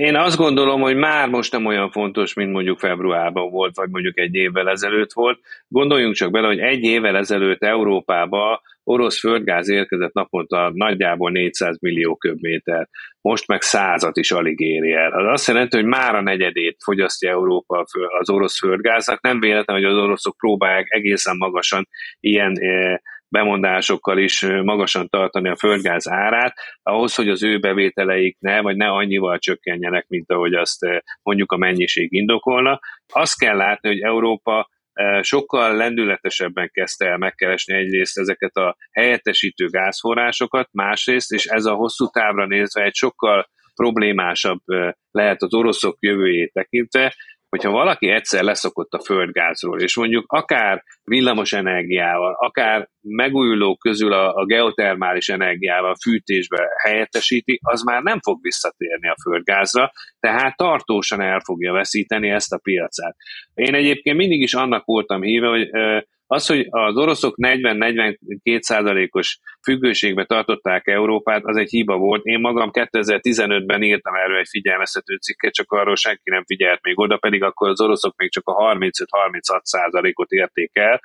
Én 0.00 0.16
azt 0.16 0.36
gondolom, 0.36 0.80
hogy 0.80 0.96
már 0.96 1.28
most 1.28 1.52
nem 1.52 1.66
olyan 1.66 1.90
fontos, 1.90 2.34
mint 2.34 2.52
mondjuk 2.52 2.78
februárban 2.78 3.50
volt, 3.50 3.76
vagy 3.76 3.88
mondjuk 3.90 4.18
egy 4.18 4.34
évvel 4.34 4.68
ezelőtt 4.68 5.12
volt. 5.12 5.40
Gondoljunk 5.68 6.14
csak 6.14 6.30
bele, 6.30 6.46
hogy 6.46 6.58
egy 6.58 6.82
évvel 6.82 7.16
ezelőtt 7.16 7.62
Európába 7.62 8.62
orosz 8.84 9.18
földgáz 9.18 9.68
érkezett 9.68 10.12
naponta 10.12 10.70
nagyjából 10.74 11.30
400 11.30 11.78
millió 11.80 12.16
köbméter, 12.16 12.88
most 13.20 13.46
meg 13.46 13.62
százat 13.62 14.16
is 14.16 14.30
alig 14.30 14.60
éri 14.60 14.92
el. 14.92 15.12
Az 15.12 15.32
azt 15.32 15.46
jelenti, 15.46 15.76
hogy 15.76 15.86
már 15.86 16.14
a 16.14 16.22
negyedét 16.22 16.76
fogyasztja 16.84 17.30
Európa 17.30 17.84
az 18.18 18.30
orosz 18.30 18.58
földgáznak. 18.58 19.22
Nem 19.22 19.40
véletlen, 19.40 19.76
hogy 19.76 19.86
az 19.86 19.96
oroszok 19.96 20.36
próbálják 20.36 20.86
egészen 20.88 21.36
magasan 21.36 21.88
ilyen 22.20 22.58
eh, 22.58 22.96
bemondásokkal 23.30 24.18
is 24.18 24.40
magasan 24.62 25.08
tartani 25.08 25.48
a 25.48 25.56
földgáz 25.56 26.08
árát, 26.08 26.54
ahhoz, 26.82 27.14
hogy 27.14 27.28
az 27.28 27.42
ő 27.42 27.58
bevételeik 27.58 28.36
ne, 28.38 28.60
vagy 28.60 28.76
ne 28.76 28.88
annyival 28.88 29.38
csökkenjenek, 29.38 30.06
mint 30.08 30.30
ahogy 30.30 30.54
azt 30.54 30.86
mondjuk 31.22 31.52
a 31.52 31.56
mennyiség 31.56 32.12
indokolna. 32.12 32.80
Azt 33.12 33.38
kell 33.38 33.56
látni, 33.56 33.88
hogy 33.88 34.00
Európa 34.00 34.68
sokkal 35.20 35.76
lendületesebben 35.76 36.70
kezdte 36.72 37.06
el 37.06 37.16
megkeresni 37.16 37.74
egyrészt 37.74 38.18
ezeket 38.18 38.56
a 38.56 38.76
helyettesítő 38.92 39.68
gázforrásokat, 39.68 40.68
másrészt, 40.72 41.32
és 41.32 41.44
ez 41.44 41.64
a 41.64 41.74
hosszú 41.74 42.06
távra 42.06 42.46
nézve 42.46 42.82
egy 42.82 42.94
sokkal 42.94 43.48
problémásabb 43.74 44.60
lehet 45.10 45.42
az 45.42 45.54
oroszok 45.54 45.96
jövőjét 46.00 46.52
tekintve, 46.52 47.14
hogyha 47.50 47.70
valaki 47.70 48.08
egyszer 48.08 48.42
leszokott 48.42 48.92
a 48.92 49.02
földgázról, 49.04 49.80
és 49.80 49.96
mondjuk 49.96 50.24
akár 50.32 50.82
villamos 51.04 51.52
energiával, 51.52 52.36
akár 52.38 52.88
megújulók 53.00 53.78
közül 53.78 54.12
a, 54.12 54.34
a 54.34 54.44
geotermális 54.44 55.28
energiával 55.28 55.94
fűtésbe 56.02 56.68
helyettesíti, 56.82 57.58
az 57.62 57.82
már 57.82 58.02
nem 58.02 58.20
fog 58.20 58.38
visszatérni 58.42 59.08
a 59.08 59.16
földgázra, 59.22 59.90
tehát 60.20 60.56
tartósan 60.56 61.20
el 61.20 61.40
fogja 61.44 61.72
veszíteni 61.72 62.30
ezt 62.30 62.52
a 62.52 62.60
piacát. 62.62 63.16
Én 63.54 63.74
egyébként 63.74 64.16
mindig 64.16 64.40
is 64.40 64.54
annak 64.54 64.84
voltam 64.84 65.22
híve, 65.22 65.48
hogy 65.48 65.70
az, 66.32 66.46
hogy 66.46 66.66
az 66.70 66.96
oroszok 66.96 67.34
40-42 67.42 68.60
százalékos 68.60 69.38
függőségbe 69.62 70.24
tartották 70.24 70.86
Európát, 70.86 71.44
az 71.44 71.56
egy 71.56 71.68
hiba 71.68 71.96
volt. 71.96 72.24
Én 72.24 72.40
magam 72.40 72.70
2015-ben 72.72 73.82
írtam 73.82 74.14
erről 74.14 74.38
egy 74.38 74.48
figyelmeztető 74.50 75.16
cikket, 75.16 75.52
csak 75.52 75.72
arról 75.72 75.96
senki 75.96 76.30
nem 76.30 76.44
figyelt 76.44 76.82
még 76.82 76.98
oda, 76.98 77.16
pedig 77.16 77.42
akkor 77.42 77.68
az 77.68 77.80
oroszok 77.80 78.16
még 78.16 78.30
csak 78.30 78.48
a 78.48 78.74
35-36 78.74 79.60
százalékot 79.62 80.30
érték 80.30 80.70
el, 80.72 81.00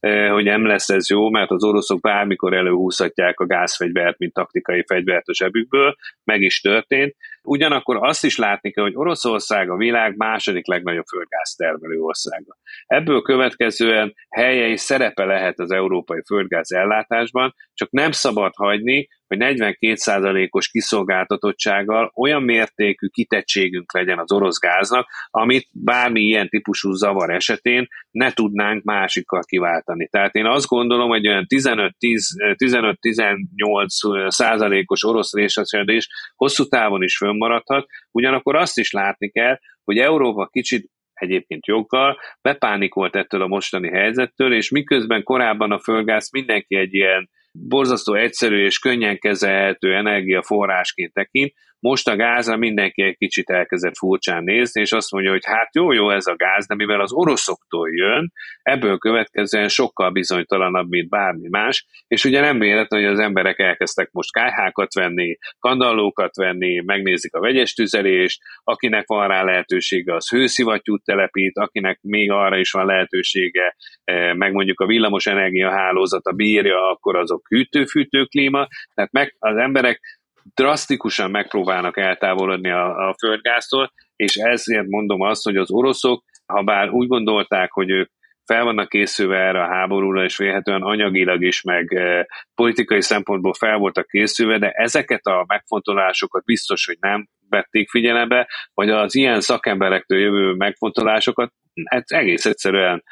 eh, 0.00 0.32
hogy 0.32 0.44
nem 0.44 0.66
lesz 0.66 0.88
ez 0.88 1.10
jó, 1.10 1.30
mert 1.30 1.50
az 1.50 1.64
oroszok 1.64 2.00
bármikor 2.00 2.54
előhúzhatják 2.54 3.40
a 3.40 3.46
gázfegyvert, 3.46 4.18
mint 4.18 4.32
taktikai 4.32 4.84
fegyvert 4.86 5.28
a 5.28 5.34
zsebükből, 5.34 5.96
meg 6.24 6.40
is 6.40 6.60
történt. 6.60 7.14
Ugyanakkor 7.50 7.96
azt 8.00 8.24
is 8.24 8.36
látni 8.36 8.70
kell, 8.70 8.84
hogy 8.84 8.96
Oroszország 8.96 9.70
a 9.70 9.76
világ 9.76 10.16
második 10.16 10.66
legnagyobb 10.66 11.04
földgáztermelő 11.04 12.00
országa. 12.00 12.56
Ebből 12.86 13.22
következően 13.22 14.14
helye 14.28 14.66
és 14.66 14.80
szerepe 14.80 15.24
lehet 15.24 15.58
az 15.58 15.70
európai 15.70 16.22
földgáz 16.26 16.72
ellátásban, 16.72 17.54
csak 17.74 17.90
nem 17.90 18.10
szabad 18.10 18.52
hagyni, 18.54 19.08
hogy 19.30 19.38
42%-os 19.56 20.68
kiszolgáltatottsággal 20.68 22.12
olyan 22.14 22.42
mértékű 22.42 23.06
kitettségünk 23.06 23.92
legyen 23.92 24.18
az 24.18 24.32
orosz 24.32 24.58
gáznak, 24.58 25.08
amit 25.30 25.68
bármi 25.72 26.20
ilyen 26.20 26.48
típusú 26.48 26.92
zavar 26.92 27.30
esetén 27.30 27.86
ne 28.10 28.32
tudnánk 28.32 28.82
másikkal 28.82 29.42
kiváltani. 29.42 30.08
Tehát 30.08 30.34
én 30.34 30.46
azt 30.46 30.66
gondolom, 30.66 31.08
hogy 31.08 31.28
olyan 31.28 31.46
15-18 31.48 34.30
százalékos 34.30 35.04
orosz 35.04 35.32
részesedés 35.32 36.08
hosszú 36.36 36.64
távon 36.64 37.02
is 37.02 37.16
fönnmaradhat, 37.16 37.86
ugyanakkor 38.10 38.56
azt 38.56 38.78
is 38.78 38.90
látni 38.90 39.30
kell, 39.30 39.58
hogy 39.84 39.98
Európa 39.98 40.46
kicsit 40.46 40.90
egyébként 41.12 41.66
joggal, 41.66 42.18
bepánikolt 42.42 43.16
ettől 43.16 43.42
a 43.42 43.46
mostani 43.46 43.88
helyzettől, 43.88 44.54
és 44.54 44.70
miközben 44.70 45.22
korábban 45.22 45.72
a 45.72 45.78
földgáz 45.78 46.30
mindenki 46.30 46.76
egy 46.76 46.94
ilyen 46.94 47.28
borzasztó 47.52 48.14
egyszerű 48.14 48.64
és 48.64 48.78
könnyen 48.78 49.18
kezelhető 49.18 49.94
energiaforrásként 49.94 51.12
tekint, 51.12 51.52
most 51.80 52.08
a 52.08 52.16
gázra 52.16 52.56
mindenki 52.56 53.02
egy 53.02 53.16
kicsit 53.16 53.50
elkezdett 53.50 53.96
furcsán 53.96 54.44
nézni, 54.44 54.80
és 54.80 54.92
azt 54.92 55.10
mondja, 55.10 55.30
hogy 55.30 55.44
hát 55.44 55.74
jó, 55.74 55.92
jó 55.92 56.10
ez 56.10 56.26
a 56.26 56.36
gáz, 56.36 56.66
de 56.66 56.74
mivel 56.74 57.00
az 57.00 57.12
oroszoktól 57.12 57.94
jön, 57.94 58.32
ebből 58.62 58.98
következően 58.98 59.68
sokkal 59.68 60.10
bizonytalanabb, 60.10 60.88
mint 60.88 61.08
bármi 61.08 61.48
más, 61.48 61.86
és 62.06 62.24
ugye 62.24 62.40
nem 62.40 62.58
véletlen, 62.58 63.02
hogy 63.02 63.10
az 63.12 63.18
emberek 63.18 63.58
elkezdtek 63.58 64.10
most 64.12 64.32
kájhákat 64.32 64.94
venni, 64.94 65.38
kandallókat 65.58 66.36
venni, 66.36 66.82
megnézik 66.84 67.34
a 67.34 67.40
vegyes 67.40 67.72
tüzelést, 67.72 68.42
akinek 68.64 69.06
van 69.06 69.28
rá 69.28 69.42
lehetősége, 69.42 70.14
az 70.14 70.28
hőszivattyút 70.28 71.04
telepít, 71.04 71.58
akinek 71.58 71.98
még 72.02 72.30
arra 72.30 72.58
is 72.58 72.70
van 72.70 72.86
lehetősége, 72.86 73.76
eh, 74.04 74.34
meg 74.34 74.52
mondjuk 74.52 74.80
a 74.80 74.86
villamos 74.86 75.26
energiahálózata 75.26 76.32
bírja, 76.32 76.90
akkor 76.90 77.16
azok 77.16 77.48
hűtő-fűtő 77.48 78.24
klíma, 78.24 78.66
tehát 78.94 79.12
meg 79.12 79.34
az 79.38 79.56
emberek 79.56 80.19
drasztikusan 80.54 81.30
megpróbálnak 81.30 81.96
eltávolodni 81.96 82.70
a, 82.70 83.08
a 83.08 83.14
földgáztól, 83.18 83.92
és 84.16 84.36
ezért 84.36 84.86
mondom 84.86 85.20
azt, 85.20 85.44
hogy 85.44 85.56
az 85.56 85.70
oroszok, 85.70 86.24
ha 86.46 86.62
bár 86.62 86.90
úgy 86.90 87.08
gondolták, 87.08 87.72
hogy 87.72 87.90
ők 87.90 88.10
fel 88.52 88.64
vannak 88.64 88.88
készülve 88.88 89.36
erre 89.36 89.62
a 89.62 89.66
háborúra, 89.66 90.24
és 90.24 90.36
vélhetően 90.36 90.82
anyagilag 90.82 91.42
is, 91.42 91.62
meg 91.62 91.94
e, 91.94 92.26
politikai 92.54 93.02
szempontból 93.02 93.52
fel 93.52 93.76
voltak 93.78 94.06
készülve, 94.06 94.58
de 94.58 94.70
ezeket 94.70 95.26
a 95.26 95.44
megfontolásokat 95.46 96.44
biztos, 96.44 96.86
hogy 96.86 96.96
nem 97.00 97.28
vették 97.48 97.90
figyelembe, 97.90 98.48
vagy 98.74 98.90
az 98.90 99.14
ilyen 99.14 99.40
szakemberektől 99.40 100.18
jövő 100.18 100.52
megfontolásokat 100.52 101.52
hát 101.84 102.10
egész 102.10 102.46
egyszerűen 102.46 103.02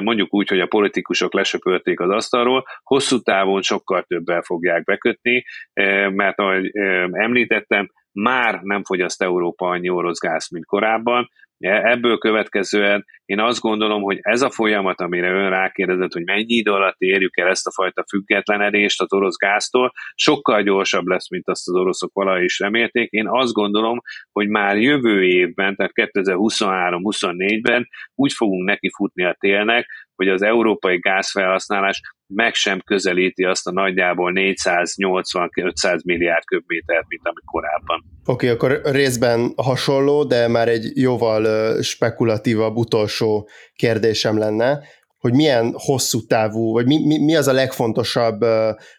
mondjuk 0.00 0.34
úgy, 0.34 0.48
hogy 0.48 0.60
a 0.60 0.66
politikusok 0.66 1.34
lesöpölték 1.34 2.00
az 2.00 2.10
asztalról, 2.10 2.64
hosszú 2.82 3.18
távon 3.18 3.62
sokkal 3.62 4.02
többel 4.02 4.42
fogják 4.42 4.84
bekötni, 4.84 5.44
e, 5.72 6.10
mert 6.10 6.38
ahogy 6.38 6.70
említettem, 7.10 7.88
már 8.12 8.60
nem 8.62 8.84
fogyaszt 8.84 9.22
Európa 9.22 9.68
annyi 9.68 9.88
orosz 9.88 10.18
gáz, 10.18 10.50
mint 10.50 10.66
korábban, 10.66 11.30
Ebből 11.58 12.18
következően 12.18 13.04
én 13.24 13.40
azt 13.40 13.60
gondolom, 13.60 14.02
hogy 14.02 14.18
ez 14.20 14.42
a 14.42 14.50
folyamat, 14.50 15.00
amire 15.00 15.30
ön 15.30 15.50
rákérdezett, 15.50 16.12
hogy 16.12 16.24
mennyi 16.24 16.54
idő 16.54 16.70
alatt 16.70 16.96
érjük 16.98 17.36
el 17.36 17.48
ezt 17.48 17.66
a 17.66 17.72
fajta 17.72 18.04
függetlenedést 18.08 19.00
az 19.00 19.12
orosz 19.12 19.36
gáztól, 19.36 19.92
sokkal 20.14 20.62
gyorsabb 20.62 21.06
lesz, 21.06 21.30
mint 21.30 21.48
azt 21.48 21.68
az 21.68 21.74
oroszok 21.74 22.12
valahogy 22.12 22.42
is 22.42 22.58
remélték. 22.58 23.10
Én 23.10 23.28
azt 23.28 23.52
gondolom, 23.52 24.00
hogy 24.32 24.48
már 24.48 24.76
jövő 24.76 25.24
évben, 25.24 25.76
tehát 25.76 25.92
2023-24-ben 25.94 27.88
úgy 28.14 28.32
fogunk 28.32 28.64
neki 28.64 28.90
futni 28.96 29.24
a 29.24 29.36
télnek, 29.38 29.86
hogy 30.16 30.28
az 30.28 30.42
európai 30.42 30.98
gázfelhasználás 30.98 32.00
meg 32.26 32.54
sem 32.54 32.80
közelíti 32.80 33.44
azt 33.44 33.66
a 33.66 33.72
nagyjából 33.72 34.32
480-500 34.34 36.04
milliárd 36.04 36.44
köbmétert, 36.44 37.04
mint 37.08 37.22
ami 37.24 37.40
korábban. 37.44 38.04
Oké, 38.24 38.50
okay, 38.52 38.70
akkor 38.70 38.92
részben 38.92 39.52
hasonló, 39.56 40.24
de 40.24 40.48
már 40.48 40.68
egy 40.68 40.90
jóval 40.94 41.82
spekulatívabb 41.82 42.76
utolsó 42.76 43.48
kérdésem 43.74 44.38
lenne, 44.38 44.80
hogy 45.24 45.34
milyen 45.34 45.74
hosszú 45.76 46.26
távú, 46.26 46.72
vagy 46.72 46.86
mi, 46.86 47.06
mi, 47.06 47.18
mi 47.18 47.36
az 47.36 47.48
a 47.48 47.52
legfontosabb 47.52 48.44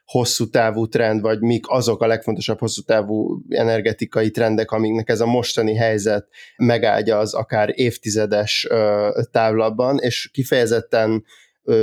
hosszú 0.05 0.49
távú 0.49 0.88
trend, 0.88 1.21
vagy 1.21 1.39
mik 1.39 1.65
azok 1.67 2.01
a 2.01 2.07
legfontosabb 2.07 2.59
hosszú 2.59 2.82
távú 2.82 3.41
energetikai 3.49 4.32
trendek, 4.32 4.71
amiknek 4.71 5.09
ez 5.09 5.19
a 5.19 5.26
mostani 5.26 5.76
helyzet 5.76 6.28
megáldja 6.57 7.17
az 7.17 7.34
akár 7.34 7.71
évtizedes 7.73 8.67
távlatban, 9.32 9.97
és 9.97 10.30
kifejezetten 10.34 11.23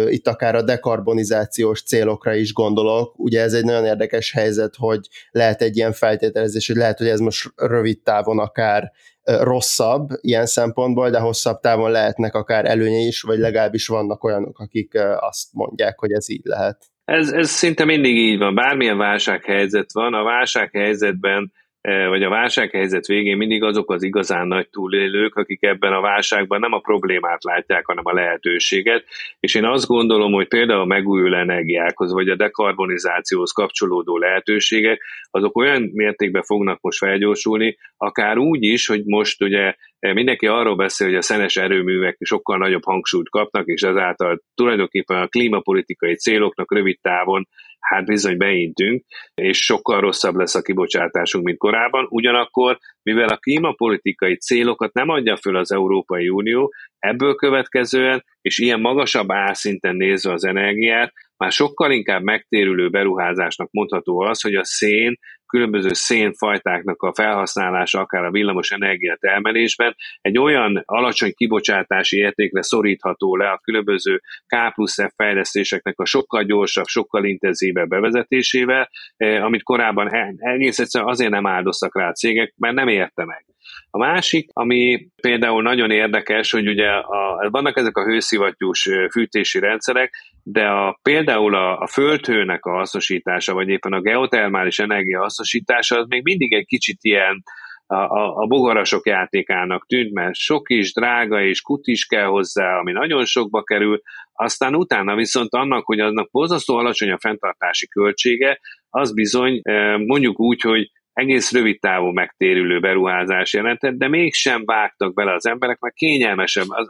itt 0.09 0.26
akár 0.26 0.55
a 0.55 0.62
dekarbonizációs 0.62 1.83
célokra 1.83 2.35
is 2.35 2.53
gondolok. 2.53 3.18
Ugye 3.18 3.41
ez 3.41 3.53
egy 3.53 3.64
nagyon 3.64 3.85
érdekes 3.85 4.33
helyzet, 4.33 4.74
hogy 4.76 5.01
lehet 5.30 5.62
egy 5.62 5.76
ilyen 5.76 5.93
feltételezés, 5.93 6.66
hogy 6.66 6.76
lehet, 6.76 6.99
hogy 6.99 7.09
ez 7.09 7.20
most 7.20 7.53
rövid 7.57 8.03
távon 8.03 8.39
akár 8.39 8.93
rosszabb 9.24 10.09
ilyen 10.20 10.47
szempontból, 10.47 11.11
de 11.11 11.18
hosszabb 11.18 11.61
távon 11.61 11.91
lehetnek 11.91 12.35
akár 12.35 12.64
előnyei 12.64 13.07
is, 13.07 13.20
vagy 13.22 13.39
legalábbis 13.39 13.87
vannak 13.87 14.24
olyanok, 14.24 14.59
akik 14.59 14.99
azt 15.18 15.49
mondják, 15.53 15.99
hogy 15.99 16.12
ez 16.12 16.30
így 16.30 16.45
lehet. 16.45 16.91
Ez, 17.05 17.33
ez 17.33 17.51
szinte 17.51 17.85
mindig 17.85 18.16
így 18.16 18.39
van. 18.39 18.55
Bármilyen 18.55 18.99
válsághelyzet 18.99 19.93
van, 19.93 20.14
a 20.14 20.22
válsághelyzetben 20.22 21.53
vagy 21.83 22.22
a 22.22 22.28
válsághelyzet 22.28 23.07
végén 23.07 23.37
mindig 23.37 23.62
azok 23.62 23.91
az 23.91 24.03
igazán 24.03 24.47
nagy 24.47 24.68
túlélők, 24.68 25.35
akik 25.35 25.62
ebben 25.62 25.93
a 25.93 26.01
válságban 26.01 26.61
nem 26.61 26.72
a 26.72 26.78
problémát 26.78 27.45
látják, 27.45 27.87
hanem 27.87 28.07
a 28.07 28.14
lehetőséget. 28.14 29.05
És 29.41 29.55
én 29.55 29.64
azt 29.64 29.87
gondolom, 29.87 30.33
hogy 30.33 30.49
például 30.49 30.80
a 30.80 30.85
megújuló 30.85 31.37
energiákhoz, 31.37 32.12
vagy 32.12 32.28
a 32.28 32.37
dekarbonizációhoz 32.37 33.53
kapcsolódó 33.53 34.18
lehetőségek, 34.18 35.03
azok 35.30 35.57
olyan 35.57 35.91
mértékben 35.93 36.43
fognak 36.43 36.80
most 36.80 36.99
felgyorsulni, 36.99 37.76
akár 37.97 38.39
úgy 38.39 38.62
is, 38.62 38.87
hogy 38.87 39.03
most 39.05 39.43
ugye 39.43 39.74
mindenki 39.99 40.47
arról 40.47 40.76
beszél, 40.76 41.07
hogy 41.07 41.16
a 41.16 41.22
szenes 41.22 41.57
erőművek 41.57 42.16
sokkal 42.20 42.59
nagyobb 42.59 42.85
hangsúlyt 42.85 43.30
kapnak, 43.30 43.66
és 43.66 43.83
ezáltal 43.83 44.43
tulajdonképpen 44.55 45.22
a 45.22 45.26
klímapolitikai 45.26 46.14
céloknak 46.14 46.74
rövid 46.74 46.99
távon 47.01 47.49
hát 47.83 48.05
bizony 48.05 48.37
beintünk, 48.37 49.05
és 49.35 49.59
sokkal 49.64 50.01
rosszabb 50.01 50.35
lesz 50.35 50.55
a 50.55 50.62
kibocsátásunk, 50.62 51.45
mint 51.45 51.59
korábban. 51.59 52.07
Ugyanakkor, 52.09 52.78
mivel 53.03 53.28
a 53.28 53.37
klímapolitikai 53.37 54.37
célokat 54.37 54.93
nem 54.93 55.09
adja 55.09 55.37
föl 55.37 55.57
az 55.57 55.72
Európai 55.72 56.28
Unió, 56.28 56.72
ebből 56.99 57.35
következően, 57.35 58.24
és 58.41 58.59
ilyen 58.59 58.80
magasabb 58.80 59.33
álszinten 59.33 59.97
nézve 59.97 60.33
az 60.33 60.45
energiát, 60.45 61.12
már 61.37 61.53
sokkal 61.53 61.93
inkább 61.93 62.22
megtérülő 62.22 62.89
beruházásnak 62.89 63.68
mondható 63.70 64.20
az, 64.20 64.41
hogy 64.41 64.55
a 64.55 64.64
szén 64.64 65.18
különböző 65.53 65.89
szénfajtáknak 65.93 67.03
a 67.03 67.15
felhasználása, 67.15 68.01
akár 68.01 68.25
a 68.25 68.31
villamos 68.31 68.71
energia 68.71 69.17
termelésben, 69.21 69.97
egy 70.21 70.39
olyan 70.39 70.83
alacsony 70.85 71.33
kibocsátási 71.35 72.17
értékre 72.17 72.63
szorítható 72.63 73.37
le 73.37 73.51
a 73.51 73.61
különböző 73.63 74.21
K 74.47 74.75
plusz 74.75 74.95
F 74.95 75.13
fejlesztéseknek 75.17 75.99
a 75.99 76.05
sokkal 76.05 76.43
gyorsabb, 76.43 76.87
sokkal 76.87 77.25
intenzívebb 77.25 77.89
bevezetésével, 77.89 78.91
eh, 79.17 79.45
amit 79.45 79.63
korábban 79.63 80.15
e- 80.15 80.35
egész 80.37 80.79
egyszerűen 80.79 81.11
azért 81.11 81.31
nem 81.31 81.47
áldoztak 81.47 81.99
rá 81.99 82.09
a 82.09 82.13
cégek, 82.13 82.55
mert 82.57 82.75
nem 82.75 82.89
érte 82.89 83.25
meg. 83.25 83.52
A 83.91 83.99
másik, 83.99 84.51
ami 84.53 85.07
például 85.23 85.62
nagyon 85.62 85.91
érdekes, 85.91 86.51
hogy 86.51 86.68
ugye 86.68 86.89
a, 86.89 87.49
vannak 87.51 87.77
ezek 87.77 87.97
a 87.97 88.05
hőszivattyús 88.05 88.89
fűtési 89.11 89.59
rendszerek, 89.59 90.14
de 90.43 90.66
a, 90.66 90.99
például 91.03 91.55
a, 91.55 91.79
a 91.79 91.87
földhőnek 91.87 92.64
a 92.64 92.70
hasznosítása, 92.70 93.55
vagy 93.55 93.68
éppen 93.68 93.93
a 93.93 94.01
geotermális 94.01 94.79
energia 94.79 95.20
hasznosítása, 95.20 95.99
az 95.99 96.07
még 96.09 96.23
mindig 96.23 96.53
egy 96.53 96.66
kicsit 96.66 96.99
ilyen 97.01 97.43
a, 97.87 97.95
a, 97.95 98.37
a 98.37 98.47
bogarasok 98.47 99.07
játékának 99.07 99.87
tűnt, 99.87 100.12
mert 100.12 100.35
sok 100.35 100.70
is, 100.70 100.93
drága 100.93 101.43
és 101.43 101.61
kut 101.61 101.87
is 101.87 102.07
kell 102.07 102.27
hozzá, 102.27 102.79
ami 102.79 102.93
nagyon 102.93 103.25
sokba 103.25 103.62
kerül, 103.62 104.01
aztán 104.33 104.75
utána 104.75 105.14
viszont 105.14 105.55
annak, 105.55 105.85
hogy 105.85 106.01
annak 106.01 106.31
borzasztó 106.31 106.77
alacsony 106.77 107.11
a 107.11 107.18
fenntartási 107.18 107.89
költsége, 107.89 108.61
az 108.91 109.14
bizony 109.14 109.62
mondjuk 110.07 110.41
úgy, 110.41 110.61
hogy 110.61 110.91
egész 111.13 111.53
rövid 111.53 111.81
távú 111.81 112.07
megtérülő 112.07 112.81
beruházás 112.81 113.53
jelentett, 113.53 113.95
de 113.95 114.09
mégsem 114.09 114.65
vágtak 114.65 115.15
bele 115.15 115.33
az 115.33 115.47
emberek, 115.47 115.79
mert 115.79 115.95
kényelmesebb, 115.95 116.67
az, 116.69 116.89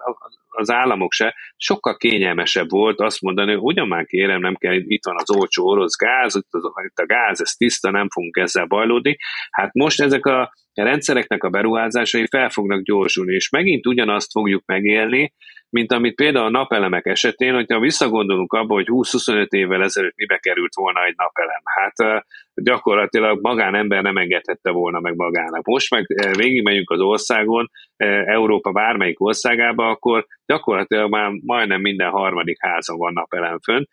az 0.49 0.71
államok 0.71 1.13
se, 1.13 1.35
sokkal 1.57 1.97
kényelmesebb 1.97 2.71
volt 2.71 3.01
azt 3.01 3.21
mondani, 3.21 3.53
hogy 3.53 3.63
ugyan 3.63 3.89
már 3.89 4.05
kérem, 4.05 4.41
nem 4.41 4.55
kell, 4.55 4.75
itt 4.75 5.05
van 5.05 5.17
az 5.19 5.37
olcsó 5.37 5.67
orosz 5.67 5.97
gáz, 5.97 6.37
itt, 6.37 6.49
az, 6.51 6.63
itt 6.85 6.99
a 6.99 7.07
gáz, 7.07 7.41
ez 7.41 7.53
tiszta, 7.53 7.91
nem 7.91 8.09
fogunk 8.09 8.37
ezzel 8.37 8.67
bajlódni. 8.67 9.17
Hát 9.51 9.75
most 9.75 10.01
ezek 10.01 10.27
a 10.27 10.53
rendszereknek 10.73 11.43
a 11.45 11.51
beruházásai 11.51 12.27
fel 12.27 12.49
fognak 12.49 12.83
gyorsulni, 12.83 13.35
és 13.35 13.51
megint 13.51 13.87
ugyanazt 13.87 14.31
fogjuk 14.31 14.63
megélni, 14.67 15.33
mint 15.73 15.93
amit 15.93 16.15
például 16.15 16.45
a 16.47 16.51
napelemek 16.51 17.07
esetén, 17.07 17.55
hogyha 17.55 17.81
visszagondolunk 17.81 18.53
abba, 18.53 18.75
hogy 18.75 18.87
20-25 18.89 19.49
évvel 19.49 19.83
ezelőtt 19.83 20.17
mibe 20.17 20.37
került 20.37 20.75
volna 20.75 21.05
egy 21.05 21.15
napelem. 21.17 21.63
Hát 21.65 22.25
gyakorlatilag 22.55 23.39
magánember 23.43 24.03
nem 24.03 24.17
engedhette 24.17 24.71
volna 24.71 25.01
meg 25.01 25.17
magának. 25.17 25.65
Most 25.65 25.91
meg 25.91 26.07
végigmegyünk 26.37 26.91
az 26.91 27.01
országon, 27.01 27.71
Európa 28.25 28.73
bármelyik 28.73 29.21
országába, 29.21 29.89
akkor 29.89 30.27
gyakorlatilag 30.47 31.11
már 31.11 31.31
majdnem 31.45 31.81
minden 31.81 32.11
harmadik 32.11 32.57
házon 32.61 32.99
van 32.99 33.13
napelem 33.13 33.59
fönn, 33.59 33.85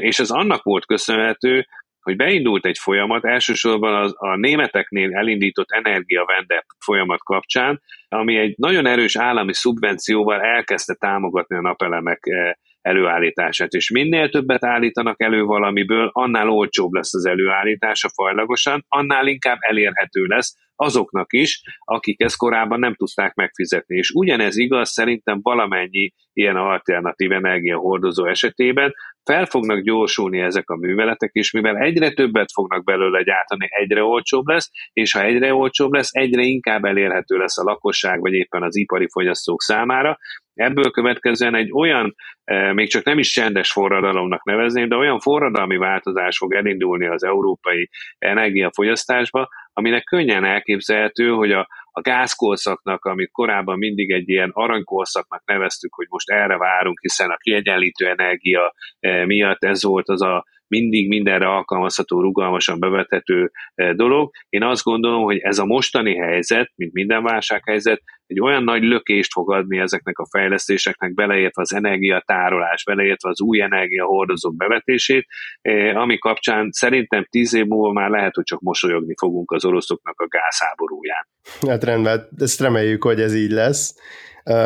és 0.00 0.18
ez 0.18 0.30
annak 0.30 0.62
volt 0.62 0.86
köszönhető, 0.86 1.66
hogy 2.04 2.16
beindult 2.16 2.66
egy 2.66 2.78
folyamat, 2.78 3.24
elsősorban 3.24 3.94
az, 3.94 4.14
a 4.16 4.36
németeknél 4.36 5.14
elindított 5.14 5.70
energiavende 5.70 6.64
folyamat 6.84 7.22
kapcsán, 7.22 7.82
ami 8.08 8.36
egy 8.36 8.54
nagyon 8.56 8.86
erős 8.86 9.16
állami 9.16 9.54
szubvencióval 9.54 10.40
elkezdte 10.40 10.94
támogatni 10.94 11.56
a 11.56 11.60
napelemek 11.60 12.20
eh, 12.22 12.52
előállítását, 12.80 13.72
és 13.72 13.90
minél 13.90 14.28
többet 14.28 14.64
állítanak 14.64 15.22
elő 15.22 15.42
valamiből, 15.42 16.10
annál 16.12 16.48
olcsóbb 16.48 16.92
lesz 16.92 17.14
az 17.14 17.26
előállítása 17.26 18.08
fajlagosan, 18.14 18.84
annál 18.88 19.26
inkább 19.26 19.58
elérhető 19.60 20.24
lesz 20.24 20.56
azoknak 20.76 21.32
is, 21.32 21.62
akik 21.78 22.22
ezt 22.22 22.36
korábban 22.36 22.78
nem 22.78 22.94
tudták 22.94 23.34
megfizetni. 23.34 23.96
És 23.96 24.10
ugyanez 24.10 24.56
igaz 24.56 24.90
szerintem 24.90 25.38
valamennyi 25.42 26.12
ilyen 26.32 26.56
alternatív 26.56 27.32
energiahordozó 27.32 28.26
esetében, 28.26 28.94
fel 29.24 29.46
fognak 29.46 29.80
gyorsulni 29.80 30.40
ezek 30.40 30.70
a 30.70 30.76
műveletek, 30.76 31.30
és 31.32 31.52
mivel 31.52 31.76
egyre 31.76 32.10
többet 32.10 32.52
fognak 32.52 32.84
belőle 32.84 33.22
gyártani, 33.22 33.66
egyre 33.70 34.02
olcsóbb 34.02 34.46
lesz, 34.46 34.70
és 34.92 35.12
ha 35.12 35.22
egyre 35.22 35.54
olcsóbb 35.54 35.92
lesz, 35.92 36.14
egyre 36.14 36.42
inkább 36.42 36.84
elérhető 36.84 37.36
lesz 37.36 37.58
a 37.58 37.62
lakosság, 37.62 38.20
vagy 38.20 38.32
éppen 38.32 38.62
az 38.62 38.76
ipari 38.76 39.08
fogyasztók 39.10 39.62
számára. 39.62 40.18
Ebből 40.54 40.90
következően 40.90 41.54
egy 41.54 41.72
olyan, 41.72 42.14
eh, 42.44 42.72
még 42.72 42.88
csak 42.88 43.04
nem 43.04 43.18
is 43.18 43.32
csendes 43.32 43.72
forradalomnak 43.72 44.44
nevezném, 44.44 44.88
de 44.88 44.96
olyan 44.96 45.20
forradalmi 45.20 45.76
változás 45.76 46.38
fog 46.38 46.54
elindulni 46.54 47.06
az 47.06 47.24
európai 47.24 47.88
energiafogyasztásba, 48.18 49.48
aminek 49.74 50.04
könnyen 50.04 50.44
elképzelhető, 50.44 51.28
hogy 51.28 51.52
a, 51.52 51.68
a 51.90 52.00
gázkorszaknak, 52.00 53.04
amit 53.04 53.30
korábban 53.32 53.78
mindig 53.78 54.10
egy 54.10 54.28
ilyen 54.28 54.50
aranykorszaknak 54.52 55.42
neveztük, 55.44 55.94
hogy 55.94 56.06
most 56.08 56.30
erre 56.30 56.56
várunk, 56.56 57.00
hiszen 57.00 57.30
a 57.30 57.36
kiegyenlítő 57.36 58.08
energia 58.08 58.74
eh, 58.98 59.24
miatt 59.24 59.64
ez 59.64 59.82
volt 59.82 60.08
az 60.08 60.22
a 60.22 60.44
mindig 60.74 61.08
mindenre 61.08 61.46
alkalmazható, 61.46 62.20
rugalmasan 62.20 62.78
bevethető 62.78 63.50
eh, 63.74 63.92
dolog. 63.92 64.30
Én 64.48 64.62
azt 64.62 64.82
gondolom, 64.82 65.22
hogy 65.22 65.38
ez 65.38 65.58
a 65.58 65.64
mostani 65.64 66.16
helyzet, 66.16 66.72
mint 66.74 66.92
minden 66.92 67.22
válsághelyzet, 67.22 68.02
egy 68.26 68.40
olyan 68.40 68.64
nagy 68.64 68.82
lökést 68.82 69.32
fog 69.32 69.52
adni 69.52 69.78
ezeknek 69.78 70.18
a 70.18 70.26
fejlesztéseknek, 70.30 71.14
beleértve 71.14 71.62
az 71.62 71.74
energiatárolás, 71.74 72.84
beleértve 72.84 73.28
az 73.30 73.40
új 73.40 73.60
energiahordozók 73.60 74.56
bevetését, 74.56 75.26
eh, 75.60 75.96
ami 75.96 76.18
kapcsán 76.18 76.68
szerintem 76.70 77.26
tíz 77.30 77.54
év 77.54 77.66
múlva 77.66 77.92
már 77.92 78.10
lehet, 78.10 78.34
hogy 78.34 78.44
csak 78.44 78.60
mosolyogni 78.60 79.14
fogunk 79.16 79.50
az 79.50 79.64
oroszoknak 79.64 80.20
a 80.20 80.28
gázháborúján. 80.28 81.26
Hát 81.68 81.84
rendben, 81.84 82.28
ezt 82.38 82.60
reméljük, 82.60 83.02
hogy 83.02 83.20
ez 83.20 83.34
így 83.34 83.50
lesz. 83.50 83.94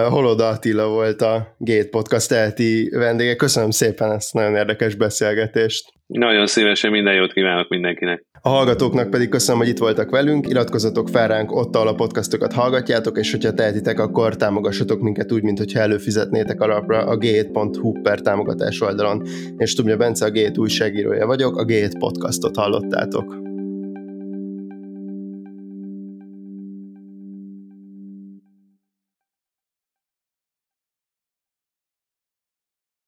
Holoda 0.09 0.49
Attila 0.49 0.89
volt 0.89 1.23
a 1.23 1.55
Gate 1.59 1.89
Podcast 1.89 2.33
elti 2.33 2.89
vendége. 2.93 3.37
Köszönöm 3.37 3.71
szépen 3.71 4.13
ezt 4.13 4.35
nagyon 4.35 4.55
érdekes 4.55 4.95
beszélgetést. 4.95 5.93
Nagyon 6.07 6.47
szívesen 6.47 6.91
minden 6.91 7.15
jót 7.15 7.33
kívánok 7.33 7.69
mindenkinek. 7.69 8.25
A 8.41 8.49
hallgatóknak 8.49 9.11
pedig 9.11 9.29
köszönöm, 9.29 9.61
hogy 9.61 9.69
itt 9.69 9.79
voltak 9.79 10.11
velünk, 10.11 10.49
iratkozzatok 10.49 11.09
fel 11.09 11.29
ránk, 11.29 11.53
ott, 11.53 11.75
a 11.75 11.95
podcastokat 11.95 12.53
hallgatjátok, 12.53 13.19
és 13.19 13.31
hogyha 13.31 13.53
tehetitek, 13.53 13.99
akkor 13.99 14.37
támogassatok 14.37 15.01
minket 15.01 15.33
úgy, 15.33 15.43
mint 15.43 15.59
hogyha 15.59 15.81
előfizetnétek 15.81 16.61
alapra 16.61 16.99
a 16.99 17.17
g7.hu 17.17 17.93
per 18.03 18.21
támogatás 18.21 18.81
oldalon. 18.81 19.23
És 19.57 19.71
Stubnya 19.71 19.97
Bence 19.97 20.25
a 20.25 20.31
G7 20.31 20.59
újságírója 20.59 21.27
vagyok, 21.27 21.57
a 21.57 21.65
G7 21.65 21.93
podcastot 21.99 22.57
hallottátok. 22.57 23.48